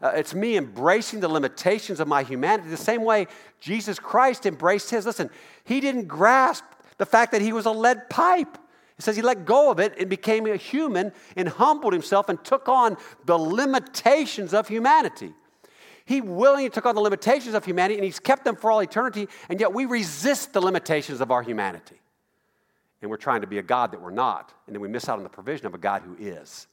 [0.00, 3.26] Uh, it's me embracing the limitations of my humanity the same way
[3.60, 5.04] Jesus Christ embraced his.
[5.04, 5.28] Listen,
[5.64, 6.64] he didn't grasp
[6.96, 8.56] the fact that he was a lead pipe.
[8.98, 12.42] It says he let go of it and became a human and humbled himself and
[12.44, 15.32] took on the limitations of humanity.
[16.04, 19.28] He willingly took on the limitations of humanity and he's kept them for all eternity,
[19.48, 22.00] and yet we resist the limitations of our humanity.
[23.00, 25.18] And we're trying to be a God that we're not, and then we miss out
[25.18, 26.66] on the provision of a God who is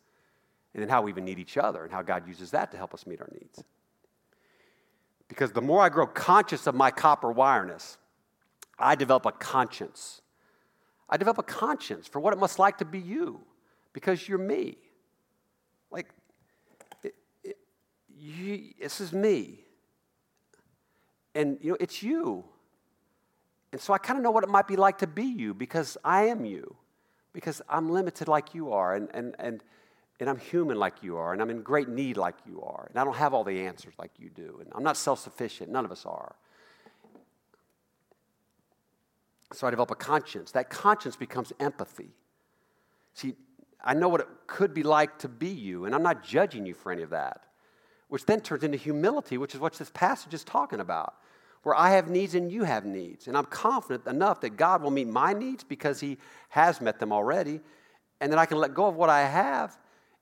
[0.73, 2.93] and then how we even need each other and how God uses that to help
[2.93, 3.63] us meet our needs.
[5.27, 7.97] Because the more I grow conscious of my copper wireness,
[8.77, 10.21] I develop a conscience.
[11.09, 13.41] I develop a conscience for what it must like to be you
[13.93, 14.77] because you're me.
[15.91, 16.09] Like,
[17.03, 17.57] it, it,
[18.17, 19.59] you, this is me.
[21.33, 22.43] And, you know, it's you.
[23.71, 25.97] And so I kind of know what it might be like to be you because
[26.03, 26.75] I am you,
[27.33, 28.95] because I'm limited like you are.
[28.95, 29.61] And, and, and
[30.19, 32.97] and I'm human like you are, and I'm in great need like you are, and
[32.97, 35.69] I don't have all the answers like you do, and I'm not self sufficient.
[35.69, 36.35] None of us are.
[39.53, 40.51] So I develop a conscience.
[40.51, 42.09] That conscience becomes empathy.
[43.13, 43.35] See,
[43.83, 46.73] I know what it could be like to be you, and I'm not judging you
[46.73, 47.45] for any of that,
[48.07, 51.13] which then turns into humility, which is what this passage is talking about,
[51.63, 53.27] where I have needs and you have needs.
[53.27, 56.17] And I'm confident enough that God will meet my needs because He
[56.49, 57.61] has met them already,
[58.19, 59.77] and that I can let go of what I have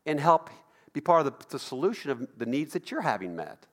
[0.05, 0.49] and help
[0.91, 3.65] be part of the, the solution of the needs that you're having met.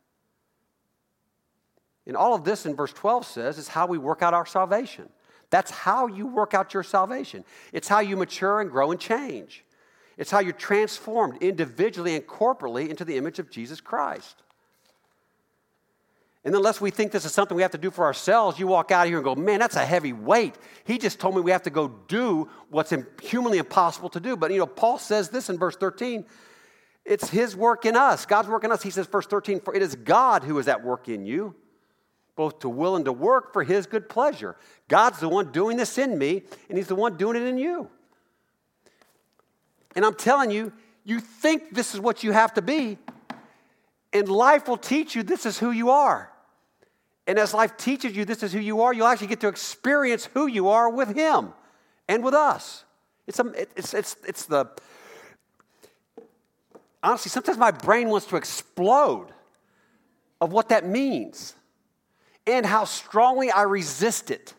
[2.07, 5.09] And all of this in verse 12 says is how we work out our salvation.
[5.51, 7.45] That's how you work out your salvation.
[7.73, 9.65] It's how you mature and grow and change.
[10.17, 14.43] It's how you're transformed individually and corporately into the image of Jesus Christ.
[16.45, 18.91] And unless we think this is something we have to do for ourselves, you walk
[18.91, 20.55] out of here and go, man, that's a heavy weight.
[20.85, 24.37] He just told me we have to go do what's humanly impossible to do.
[24.37, 26.25] But, you know, Paul says this in verse 13
[27.05, 28.27] it's his work in us.
[28.27, 28.83] God's work in us.
[28.83, 31.55] He says, verse 13, for it is God who is at work in you,
[32.37, 34.57] both to will and to work for his good pleasure.
[34.89, 37.89] God's the one doing this in me, and he's the one doing it in you.
[39.95, 40.73] And I'm telling you,
[41.05, 42.99] you think this is what you have to be,
[44.13, 46.31] and life will teach you this is who you are.
[47.27, 50.27] And as life teaches you this is who you are, you'll actually get to experience
[50.27, 51.53] who you are with Him
[52.09, 52.85] and with us.
[53.27, 54.67] It's, a, it's, it's, it's the,
[57.03, 59.29] honestly, sometimes my brain wants to explode
[60.41, 61.55] of what that means
[62.51, 64.55] and how strongly I resist it.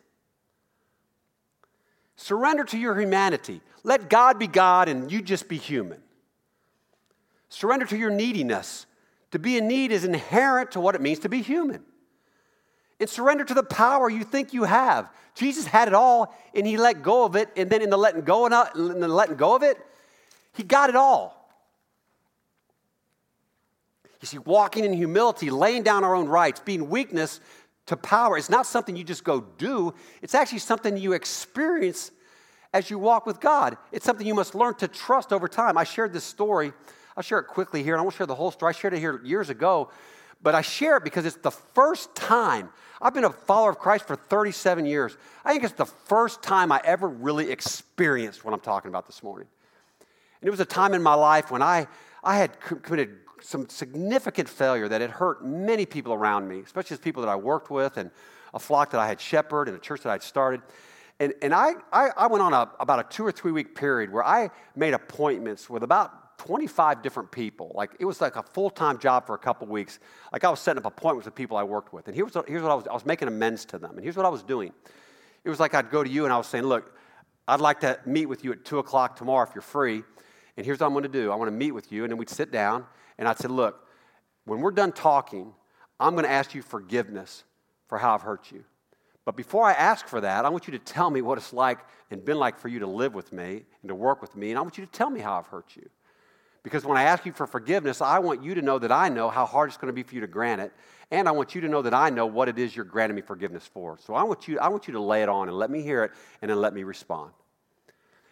[2.15, 3.61] Surrender to your humanity.
[3.83, 6.01] Let God be God and you just be human.
[7.49, 8.85] Surrender to your neediness
[9.31, 11.83] to be in need is inherent to what it means to be human.
[12.99, 15.09] And surrender to the power you think you have.
[15.33, 17.49] Jesus had it all and he let go of it.
[17.57, 19.77] And then in the letting go, uh, in the letting go of it,
[20.53, 21.41] he got it all.
[24.21, 27.39] You see, walking in humility, laying down our own rights, being weakness
[27.87, 29.93] to power is not something you just go do.
[30.21, 32.11] It's actually something you experience
[32.73, 33.77] as you walk with God.
[33.91, 35.77] It's something you must learn to trust over time.
[35.77, 36.73] I shared this story.
[37.17, 38.69] I'll share it quickly here, and I won't share the whole story.
[38.69, 39.89] I shared it here years ago,
[40.41, 42.69] but I share it because it's the first time.
[43.01, 45.17] I've been a follower of Christ for 37 years.
[45.43, 49.23] I think it's the first time I ever really experienced what I'm talking about this
[49.23, 49.47] morning.
[50.39, 51.87] And it was a time in my life when I,
[52.23, 57.03] I had committed some significant failure that had hurt many people around me, especially the
[57.03, 58.11] people that I worked with and
[58.53, 60.61] a flock that I had shepherded and a church that I'd started.
[61.19, 64.11] And, and I, I, I went on a, about a two or three week period
[64.11, 67.71] where I made appointments with about 25 different people.
[67.75, 69.99] Like it was like a full time job for a couple weeks.
[70.33, 72.07] Like I was setting up appointments with people I worked with.
[72.07, 73.91] And here's what, here's what I was I was making amends to them.
[73.91, 74.73] And here's what I was doing.
[75.43, 76.95] It was like I'd go to you and I was saying, Look,
[77.47, 80.03] I'd like to meet with you at 2 o'clock tomorrow if you're free.
[80.57, 82.03] And here's what I'm going to do I want to meet with you.
[82.03, 82.85] And then we'd sit down
[83.21, 83.87] and I said, Look,
[84.45, 85.53] when we're done talking,
[85.99, 87.43] I'm going to ask you forgiveness
[87.87, 88.63] for how I've hurt you.
[89.25, 91.77] But before I ask for that, I want you to tell me what it's like
[92.09, 94.49] and been like for you to live with me and to work with me.
[94.49, 95.87] And I want you to tell me how I've hurt you.
[96.63, 99.29] Because when I ask you for forgiveness, I want you to know that I know
[99.29, 100.71] how hard it's going to be for you to grant it.
[101.11, 103.21] And I want you to know that I know what it is you're granting me
[103.21, 103.99] forgiveness for.
[103.99, 106.03] So I want you, I want you to lay it on and let me hear
[106.05, 106.11] it
[106.41, 107.33] and then let me respond.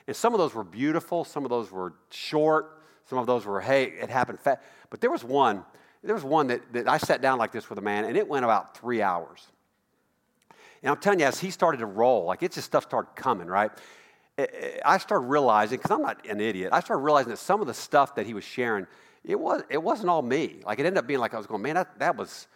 [0.08, 2.79] And some of those were beautiful, some of those were short,
[3.10, 4.62] some of those were, hey, it happened fast.
[4.90, 5.66] But there was one,
[6.04, 8.28] there was one that, that I sat down like this with a man, and it
[8.28, 9.48] went about three hours.
[10.82, 13.48] And I'm telling you, as he started to roll, like it's just stuff started coming,
[13.48, 13.72] right?
[14.86, 17.74] I started realizing, because I'm not an idiot, I started realizing that some of the
[17.74, 18.88] stuff that he was sharing,
[19.26, 20.62] it, was, it wasn't all me.
[20.64, 22.48] Like it ended up being like I was going, man, that, that was,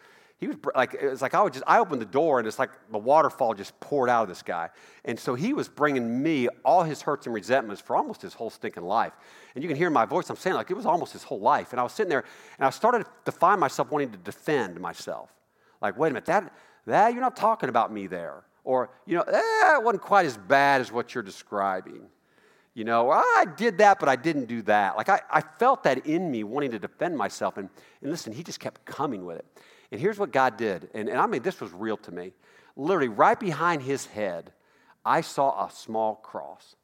[0.44, 2.58] he was like, it was like I would just, I opened the door and it's
[2.58, 4.68] like the waterfall just poured out of this guy.
[5.06, 8.50] And so he was bringing me all his hurts and resentments for almost his whole
[8.50, 9.14] stinking life.
[9.54, 11.72] And you can hear my voice, I'm saying like it was almost his whole life.
[11.72, 12.24] And I was sitting there
[12.58, 15.32] and I started to find myself wanting to defend myself.
[15.80, 16.52] Like, wait a minute, that,
[16.86, 18.44] that, you're not talking about me there.
[18.64, 22.02] Or, you know, eh, it wasn't quite as bad as what you're describing.
[22.74, 24.96] You know, I did that, but I didn't do that.
[24.96, 27.56] Like, I, I felt that in me wanting to defend myself.
[27.56, 27.70] And,
[28.02, 29.46] and listen, he just kept coming with it.
[29.94, 30.90] And here's what God did.
[30.92, 32.32] And, and I mean, this was real to me.
[32.74, 34.52] Literally, right behind his head,
[35.04, 36.74] I saw a small cross.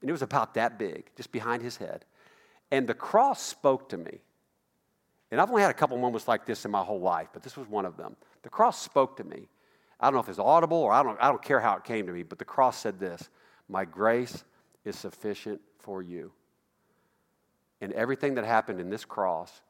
[0.00, 2.06] And it was about that big, just behind his head.
[2.70, 4.22] And the cross spoke to me.
[5.30, 7.58] And I've only had a couple moments like this in my whole life, but this
[7.58, 8.16] was one of them.
[8.42, 9.50] The cross spoke to me.
[10.00, 12.06] I don't know if it's audible or I don't, I don't care how it came
[12.06, 13.28] to me, but the cross said this
[13.68, 14.44] My grace
[14.86, 16.32] is sufficient for you.
[17.82, 19.60] And everything that happened in this cross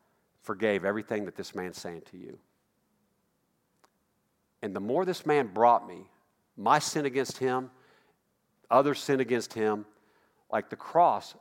[0.45, 2.38] forgave everything that this man's saying to you.
[4.62, 6.09] And the more this man brought me,
[6.57, 7.70] my sin against him,
[8.70, 9.84] others' sin against him,
[10.51, 11.34] like the cross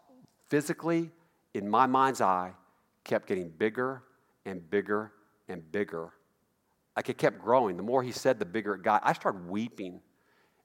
[0.49, 1.11] physically,
[1.53, 2.51] in my mind's eye,
[3.03, 4.01] kept getting bigger
[4.45, 5.11] and bigger
[5.47, 6.13] and bigger
[6.95, 7.77] like it kept growing.
[7.77, 9.01] The more he said, the bigger it got.
[9.03, 9.99] I started weeping.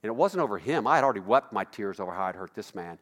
[0.03, 0.86] And it wasn't over him.
[0.86, 2.99] I had already wept my tears over how I'd hurt this man.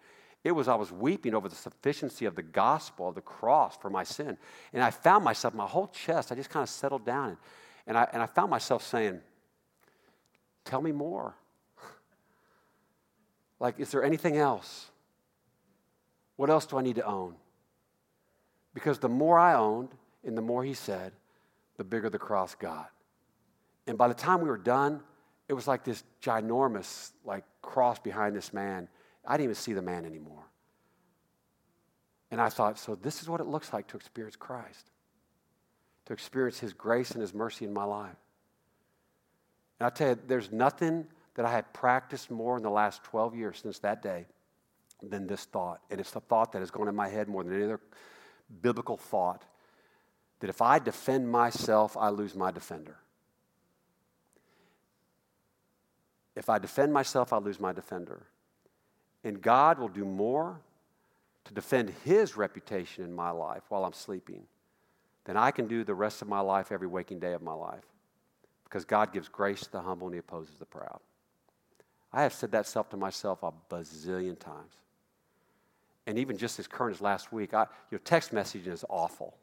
[0.47, 3.90] It was I was weeping over the sufficiency of the gospel, of the cross for
[3.90, 4.38] my sin.
[4.72, 7.30] And I found myself, my whole chest, I just kind of settled down.
[7.30, 7.38] And,
[7.88, 9.20] and, I, and I found myself saying,
[10.64, 11.34] Tell me more.
[13.59, 14.86] like, is there anything else?
[16.36, 17.34] What else do I need to own?
[18.72, 19.88] Because the more I owned
[20.24, 21.11] and the more he said,
[21.76, 22.92] the bigger the cross got.
[23.88, 25.01] And by the time we were done,
[25.49, 28.86] it was like this ginormous like cross behind this man.
[29.27, 30.45] I didn't even see the man anymore.
[32.31, 34.91] And I thought, so this is what it looks like to experience Christ,
[36.07, 38.16] to experience His grace and His mercy in my life.
[39.79, 43.37] And I tell you, there's nothing that I have practiced more in the last 12
[43.37, 44.27] years since that day
[45.03, 45.81] than this thought.
[45.91, 47.81] And it's the thought that has gone in my head more than any other
[48.62, 49.45] biblical thought
[50.41, 52.97] that if I defend myself, I lose my defender.
[56.35, 58.27] If I defend myself, I'll lose my defender.
[59.27, 60.61] And God will do more
[61.47, 64.45] to defend His reputation in my life while I'm sleeping
[65.24, 67.83] than I can do the rest of my life, every waking day of my life.
[68.62, 71.01] Because God gives grace to the humble and He opposes the proud.
[72.12, 74.74] I have said that self to myself a bazillion times.
[76.07, 79.37] And even just as current as last week, I, your text messaging is awful.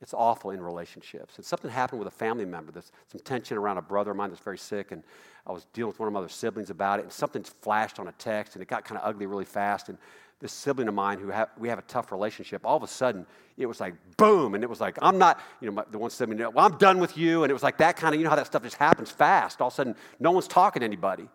[0.00, 1.36] It's awful in relationships.
[1.36, 2.70] And something happened with a family member.
[2.70, 5.02] There's some tension around a brother of mine that's very sick, and
[5.46, 8.06] I was dealing with one of my other siblings about it, and something flashed on
[8.06, 9.88] a text, and it got kind of ugly really fast.
[9.88, 9.98] And
[10.40, 13.26] this sibling of mine, who ha- we have a tough relationship, all of a sudden
[13.56, 16.10] it was like boom, and it was like I'm not, you know, my, the one
[16.10, 18.30] sibling, well, I'm done with you, and it was like that kind of, you know
[18.30, 19.60] how that stuff just happens fast.
[19.60, 21.28] All of a sudden, no one's talking to anybody,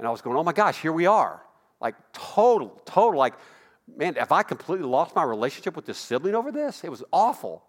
[0.00, 1.40] and I was going, oh my gosh, here we are,
[1.80, 3.34] like total, total, like,
[3.96, 7.62] man, if I completely lost my relationship with this sibling over this, it was awful.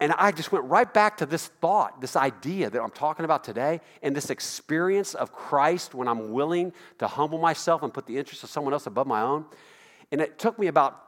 [0.00, 3.44] And I just went right back to this thought, this idea that I'm talking about
[3.44, 8.16] today, and this experience of Christ when I'm willing to humble myself and put the
[8.16, 9.44] interests of someone else above my own.
[10.10, 11.04] And it took me about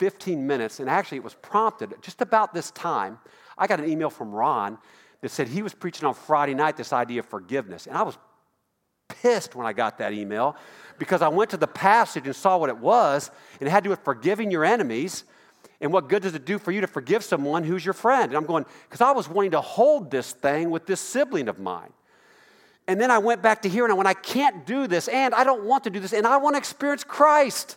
[0.00, 3.18] 15 minutes, and actually it was prompted just about this time.
[3.56, 4.78] I got an email from Ron
[5.20, 7.86] that said he was preaching on Friday night this idea of forgiveness.
[7.86, 8.18] And I was
[9.08, 10.56] pissed when I got that email
[10.98, 13.30] because I went to the passage and saw what it was,
[13.60, 15.22] and it had to do with forgiving your enemies.
[15.80, 18.24] And what good does it do for you to forgive someone who's your friend?
[18.24, 21.58] And I'm going, because I was wanting to hold this thing with this sibling of
[21.58, 21.92] mine.
[22.86, 25.34] And then I went back to here and I went, I can't do this, and
[25.34, 27.76] I don't want to do this, and I want to experience Christ.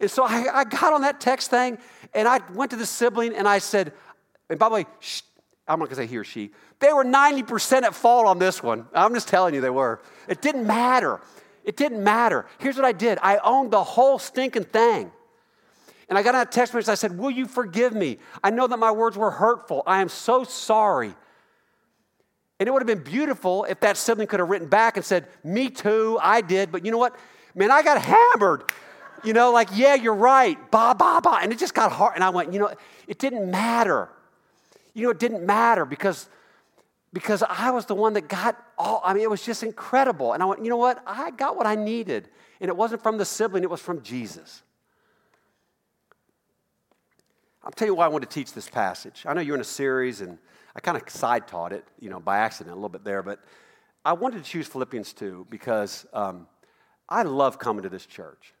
[0.00, 1.78] And so I, I got on that text thing
[2.14, 3.92] and I went to the sibling and I said,
[4.48, 4.86] and by the way,
[5.68, 8.86] I'm not gonna say he or she, they were 90% at fault on this one.
[8.92, 10.00] I'm just telling you they were.
[10.28, 11.20] It didn't matter.
[11.64, 12.46] It didn't matter.
[12.58, 15.12] Here's what I did I owned the whole stinking thing.
[16.08, 16.90] And I got on a text message.
[16.90, 18.18] I said, Will you forgive me?
[18.42, 19.82] I know that my words were hurtful.
[19.86, 21.14] I am so sorry.
[22.58, 25.26] And it would have been beautiful if that sibling could have written back and said,
[25.42, 26.70] Me too, I did.
[26.70, 27.16] But you know what?
[27.54, 28.64] Man, I got hammered.
[29.24, 30.58] You know, like, yeah, you're right.
[30.70, 31.38] Ba, ba, ba.
[31.42, 32.14] And it just got hard.
[32.14, 32.72] And I went, you know,
[33.06, 34.08] it didn't matter.
[34.94, 36.28] You know, it didn't matter because,
[37.12, 40.32] because I was the one that got all, I mean, it was just incredible.
[40.32, 41.02] And I went, you know what?
[41.06, 42.28] I got what I needed.
[42.60, 44.62] And it wasn't from the sibling, it was from Jesus.
[47.64, 49.24] I'll tell you why I want to teach this passage.
[49.26, 50.38] I know you're in a series, and
[50.74, 53.40] I kind of side taught it, you know, by accident a little bit there, but
[54.04, 56.48] I wanted to choose Philippians 2 because um,
[57.08, 58.52] I love coming to this church.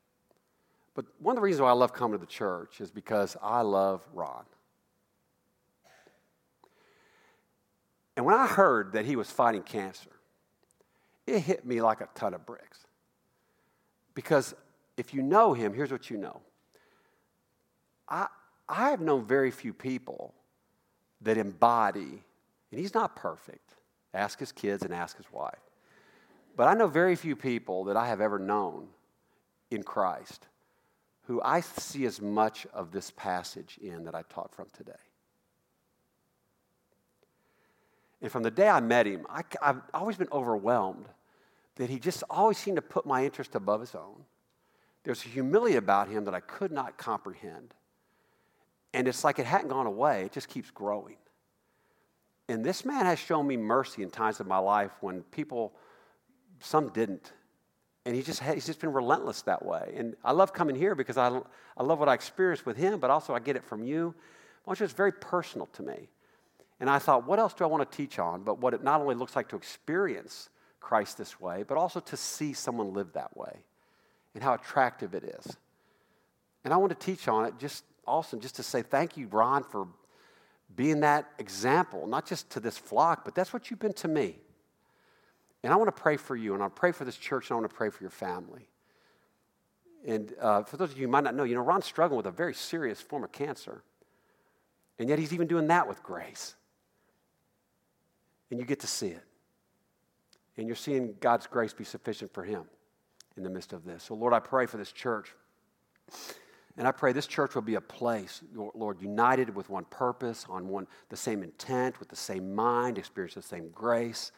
[0.94, 3.62] But one of the reasons why I love coming to the church is because I
[3.62, 4.44] love Ron.
[8.16, 10.10] And when I heard that he was fighting cancer,
[11.26, 12.78] it hit me like a ton of bricks.
[14.14, 14.54] Because
[14.96, 16.42] if you know him, here's what you know.
[18.08, 18.26] I,
[18.72, 20.32] I have known very few people
[21.20, 22.22] that embody,
[22.70, 23.74] and he's not perfect.
[24.14, 25.60] Ask his kids and ask his wife.
[26.56, 28.88] But I know very few people that I have ever known
[29.70, 30.46] in Christ
[31.26, 34.92] who I see as much of this passage in that I taught from today.
[38.22, 41.06] And from the day I met him, I, have always been overwhelmed
[41.76, 44.24] that he just always seemed to put my interest above his own.
[45.04, 47.74] There's a humility about him that I could not comprehend.
[48.94, 51.16] And it's like it hadn't gone away, it just keeps growing.
[52.48, 55.72] And this man has shown me mercy in times of my life when people,
[56.60, 57.32] some didn't.
[58.04, 59.94] And he just, he's just been relentless that way.
[59.96, 61.40] And I love coming here because I,
[61.76, 64.14] I love what I experienced with him, but also I get it from you.
[64.68, 66.08] It's just very personal to me.
[66.80, 68.42] And I thought, what else do I want to teach on?
[68.42, 72.16] But what it not only looks like to experience Christ this way, but also to
[72.16, 73.64] see someone live that way
[74.34, 75.56] and how attractive it is.
[76.64, 79.64] And I want to teach on it just awesome just to say thank you, Ron,
[79.64, 79.88] for
[80.74, 84.36] being that example, not just to this flock, but that's what you've been to me.
[85.62, 87.60] And I want to pray for you, and I'll pray for this church, and I
[87.60, 88.68] want to pray for your family.
[90.04, 92.26] And uh, for those of you who might not know, you know, Ron's struggling with
[92.26, 93.82] a very serious form of cancer.
[94.98, 96.56] And yet he's even doing that with grace.
[98.50, 99.22] And you get to see it.
[100.56, 102.64] And you're seeing God's grace be sufficient for him
[103.36, 104.02] in the midst of this.
[104.02, 105.34] So, Lord, I pray for this church.
[106.76, 110.68] And I pray this church will be a place, Lord, united with one purpose, on
[110.68, 114.32] one the same intent, with the same mind, experience the same grace.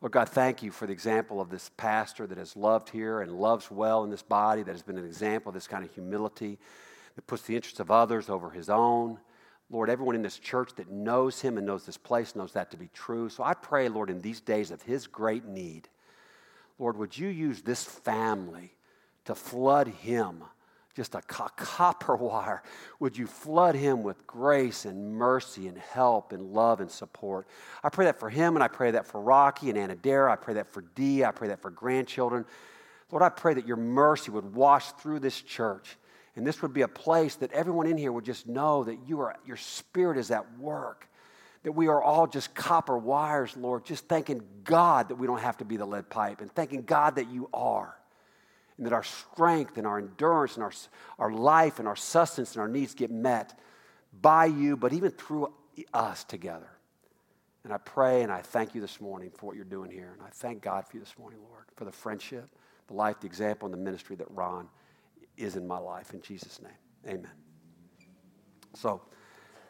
[0.00, 3.32] Lord God, thank you for the example of this pastor that has loved here and
[3.32, 6.58] loves well in this body, that has been an example of this kind of humility,
[7.14, 9.18] that puts the interests of others over his own.
[9.68, 12.76] Lord, everyone in this church that knows him and knows this place knows that to
[12.76, 13.28] be true.
[13.28, 15.88] So I pray, Lord, in these days of his great need,
[16.78, 18.74] Lord, would you use this family
[19.24, 20.44] to flood him
[20.96, 22.62] just a copper wire.
[23.00, 27.46] Would you flood him with grace and mercy and help and love and support?
[27.84, 30.32] I pray that for him, and I pray that for Rocky and Anadara.
[30.32, 31.22] I pray that for Dee.
[31.22, 32.46] I pray that for grandchildren.
[33.12, 35.98] Lord, I pray that your mercy would wash through this church.
[36.34, 39.20] And this would be a place that everyone in here would just know that you
[39.20, 41.08] are, your spirit is at work.
[41.62, 45.58] That we are all just copper wires, Lord, just thanking God that we don't have
[45.58, 47.96] to be the lead pipe and thanking God that you are
[48.76, 50.72] and that our strength and our endurance and our,
[51.18, 53.58] our life and our sustenance and our needs get met
[54.20, 55.52] by you, but even through
[55.94, 56.70] us together.
[57.64, 60.12] And I pray and I thank you this morning for what you're doing here.
[60.12, 62.48] And I thank God for you this morning, Lord, for the friendship,
[62.86, 64.68] the life, the example, and the ministry that Ron
[65.36, 66.14] is in my life.
[66.14, 66.72] In Jesus' name,
[67.06, 67.32] amen.
[68.74, 69.00] So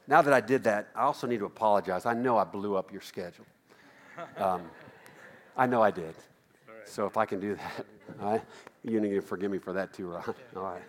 [0.06, 2.06] now that I did that, I also need to apologize.
[2.06, 3.46] I know I blew up your schedule.
[4.36, 4.70] Um,
[5.56, 6.14] I know I did.
[6.84, 7.86] So if I can do that,
[8.20, 8.42] all right,
[8.86, 10.22] you need to forgive me for that too, Ron.
[10.56, 10.82] All right.